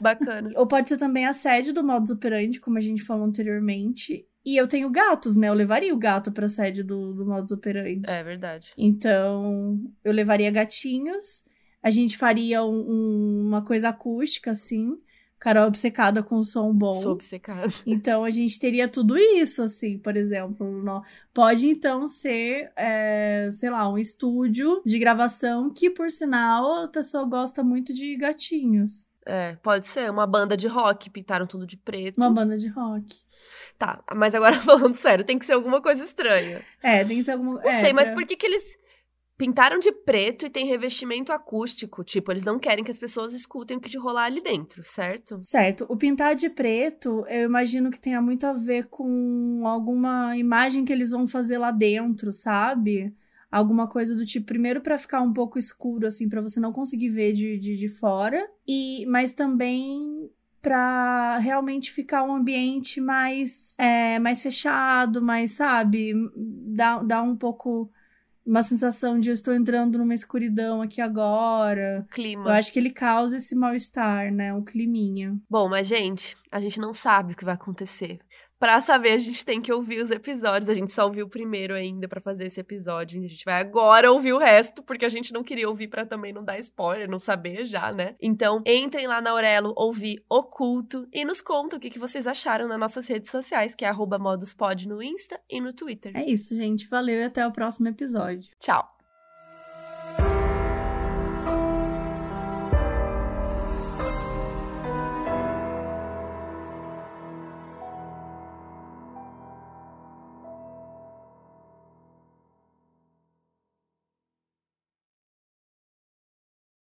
Bacana. 0.00 0.50
Ou 0.56 0.66
pode 0.66 0.88
ser 0.88 0.96
também 0.96 1.26
a 1.26 1.32
sede 1.32 1.72
do 1.72 1.82
modus 1.84 2.10
operandi, 2.10 2.60
como 2.60 2.78
a 2.78 2.80
gente 2.80 3.02
falou 3.02 3.24
anteriormente. 3.26 4.26
E 4.44 4.56
eu 4.56 4.66
tenho 4.66 4.90
gatos, 4.90 5.36
né? 5.36 5.48
Eu 5.48 5.54
levaria 5.54 5.94
o 5.94 5.98
gato 5.98 6.32
pra 6.32 6.48
sede 6.48 6.82
do, 6.82 7.12
do 7.12 7.24
modus 7.24 7.52
operandi. 7.52 8.02
É 8.10 8.22
verdade. 8.24 8.72
Então, 8.76 9.80
eu 10.04 10.12
levaria 10.12 10.50
gatinhos. 10.50 11.42
A 11.82 11.90
gente 11.90 12.16
faria 12.16 12.64
um- 12.64 12.90
um- 12.90 13.46
uma 13.48 13.62
coisa 13.64 13.88
acústica, 13.90 14.50
assim. 14.50 14.96
Carol 15.38 15.66
obcecada 15.66 16.22
com 16.22 16.42
som 16.44 16.72
bom. 16.72 16.92
Sou 16.92 17.12
obcecada. 17.12 17.66
Então, 17.86 18.22
a 18.24 18.30
gente 18.30 18.58
teria 18.60 18.86
tudo 18.88 19.16
isso, 19.18 19.62
assim, 19.62 19.98
por 19.98 20.16
exemplo. 20.16 20.66
no- 20.82 21.02
Pode, 21.34 21.68
então, 21.68 22.06
ser, 22.06 22.70
é, 22.76 23.48
sei 23.50 23.70
lá, 23.70 23.88
um 23.92 23.98
estúdio 23.98 24.80
de 24.86 24.98
gravação 24.98 25.72
que, 25.72 25.90
por 25.90 26.10
sinal, 26.10 26.84
a 26.84 26.88
pessoa 26.88 27.24
gosta 27.24 27.62
muito 27.64 27.92
de 27.92 28.16
gatinhos. 28.16 29.04
É, 29.26 29.54
pode 29.62 29.86
ser 29.86 30.10
uma 30.10 30.26
banda 30.26 30.56
de 30.56 30.66
rock, 30.66 31.08
pintaram 31.10 31.46
tudo 31.46 31.66
de 31.66 31.76
preto. 31.76 32.16
Uma 32.18 32.30
banda 32.30 32.56
de 32.58 32.68
rock. 32.68 33.16
Tá, 33.78 34.02
mas 34.14 34.34
agora 34.34 34.54
falando 34.62 34.94
sério, 34.94 35.24
tem 35.24 35.38
que 35.38 35.46
ser 35.46 35.52
alguma 35.54 35.80
coisa 35.80 36.04
estranha. 36.04 36.62
É, 36.82 37.04
tem 37.04 37.18
que 37.18 37.24
ser 37.24 37.32
alguma... 37.32 37.60
Não 37.60 37.70
sei, 37.72 37.92
mas 37.92 38.08
pra- 38.08 38.16
por 38.16 38.26
que 38.26 38.36
que 38.36 38.46
eles 38.46 38.76
pintaram 39.36 39.78
de 39.78 39.90
preto 39.90 40.46
e 40.46 40.50
tem 40.50 40.66
revestimento 40.66 41.32
acústico? 41.32 42.04
Tipo, 42.04 42.30
eles 42.32 42.44
não 42.44 42.58
querem 42.58 42.84
que 42.84 42.90
as 42.90 42.98
pessoas 42.98 43.32
escutem 43.32 43.76
o 43.76 43.80
que 43.80 43.88
de 43.88 43.98
rolar 43.98 44.24
ali 44.26 44.40
dentro, 44.40 44.82
certo? 44.84 45.40
Certo. 45.40 45.86
O 45.88 45.96
pintar 45.96 46.34
de 46.36 46.48
preto, 46.48 47.24
eu 47.28 47.42
imagino 47.44 47.90
que 47.90 47.98
tenha 47.98 48.20
muito 48.20 48.46
a 48.46 48.52
ver 48.52 48.86
com 48.88 49.62
alguma 49.66 50.36
imagem 50.36 50.84
que 50.84 50.92
eles 50.92 51.10
vão 51.10 51.26
fazer 51.26 51.58
lá 51.58 51.70
dentro, 51.70 52.32
sabe? 52.32 53.12
Alguma 53.52 53.86
coisa 53.86 54.16
do 54.16 54.24
tipo, 54.24 54.46
primeiro 54.46 54.80
pra 54.80 54.96
ficar 54.96 55.20
um 55.20 55.32
pouco 55.32 55.58
escuro, 55.58 56.06
assim, 56.06 56.28
pra 56.28 56.40
você 56.40 56.58
não 56.58 56.72
conseguir 56.72 57.10
ver 57.10 57.34
de, 57.34 57.58
de, 57.58 57.76
de 57.76 57.88
fora, 57.88 58.48
e 58.66 59.04
mas 59.06 59.32
também 59.32 60.30
pra 60.62 61.38
realmente 61.38 61.92
ficar 61.92 62.22
um 62.22 62.34
ambiente 62.34 63.00
mais, 63.00 63.74
é, 63.76 64.18
mais 64.18 64.42
fechado, 64.42 65.20
mais, 65.20 65.52
sabe? 65.52 66.14
Dá, 66.34 67.02
dá 67.02 67.20
um 67.20 67.36
pouco 67.36 67.90
uma 68.44 68.62
sensação 68.62 69.18
de 69.18 69.28
eu 69.28 69.34
estou 69.34 69.54
entrando 69.54 69.98
numa 69.98 70.14
escuridão 70.14 70.82
aqui 70.82 71.00
agora. 71.00 71.98
Eu 71.98 72.14
Clima. 72.14 72.52
acho 72.52 72.72
que 72.72 72.78
ele 72.78 72.90
causa 72.90 73.36
esse 73.36 73.54
mal-estar, 73.54 74.32
né? 74.32 74.52
O 74.54 74.62
climinha. 74.62 75.36
Bom, 75.48 75.68
mas 75.68 75.86
gente, 75.86 76.36
a 76.50 76.58
gente 76.58 76.80
não 76.80 76.92
sabe 76.92 77.32
o 77.32 77.36
que 77.36 77.44
vai 77.44 77.54
acontecer. 77.54 78.18
Pra 78.62 78.80
saber, 78.80 79.14
a 79.14 79.18
gente 79.18 79.44
tem 79.44 79.60
que 79.60 79.72
ouvir 79.72 80.00
os 80.00 80.12
episódios. 80.12 80.68
A 80.68 80.74
gente 80.74 80.92
só 80.92 81.06
ouviu 81.06 81.26
o 81.26 81.28
primeiro 81.28 81.74
ainda 81.74 82.06
pra 82.06 82.20
fazer 82.20 82.46
esse 82.46 82.60
episódio. 82.60 83.18
A 83.18 83.28
gente 83.28 83.44
vai 83.44 83.60
agora 83.60 84.12
ouvir 84.12 84.32
o 84.34 84.38
resto, 84.38 84.84
porque 84.84 85.04
a 85.04 85.08
gente 85.08 85.32
não 85.32 85.42
queria 85.42 85.68
ouvir 85.68 85.88
pra 85.88 86.06
também 86.06 86.32
não 86.32 86.44
dar 86.44 86.60
spoiler, 86.60 87.10
não 87.10 87.18
saber 87.18 87.64
já, 87.64 87.90
né? 87.90 88.14
Então, 88.22 88.62
entrem 88.64 89.08
lá 89.08 89.20
na 89.20 89.30
Aurelo, 89.30 89.72
ouvir 89.76 90.24
Oculto 90.30 91.08
e 91.12 91.24
nos 91.24 91.40
conta 91.40 91.76
o 91.76 91.80
que, 91.80 91.90
que 91.90 91.98
vocês 91.98 92.24
acharam 92.24 92.68
nas 92.68 92.78
nossas 92.78 93.08
redes 93.08 93.32
sociais, 93.32 93.74
que 93.74 93.84
é 93.84 93.92
moduspod 93.92 94.88
no 94.88 95.02
Insta 95.02 95.40
e 95.50 95.60
no 95.60 95.72
Twitter. 95.72 96.16
É 96.16 96.24
isso, 96.24 96.54
gente. 96.54 96.86
Valeu 96.86 97.16
e 97.16 97.24
até 97.24 97.44
o 97.44 97.50
próximo 97.50 97.88
episódio. 97.88 98.48
Tchau! 98.60 99.01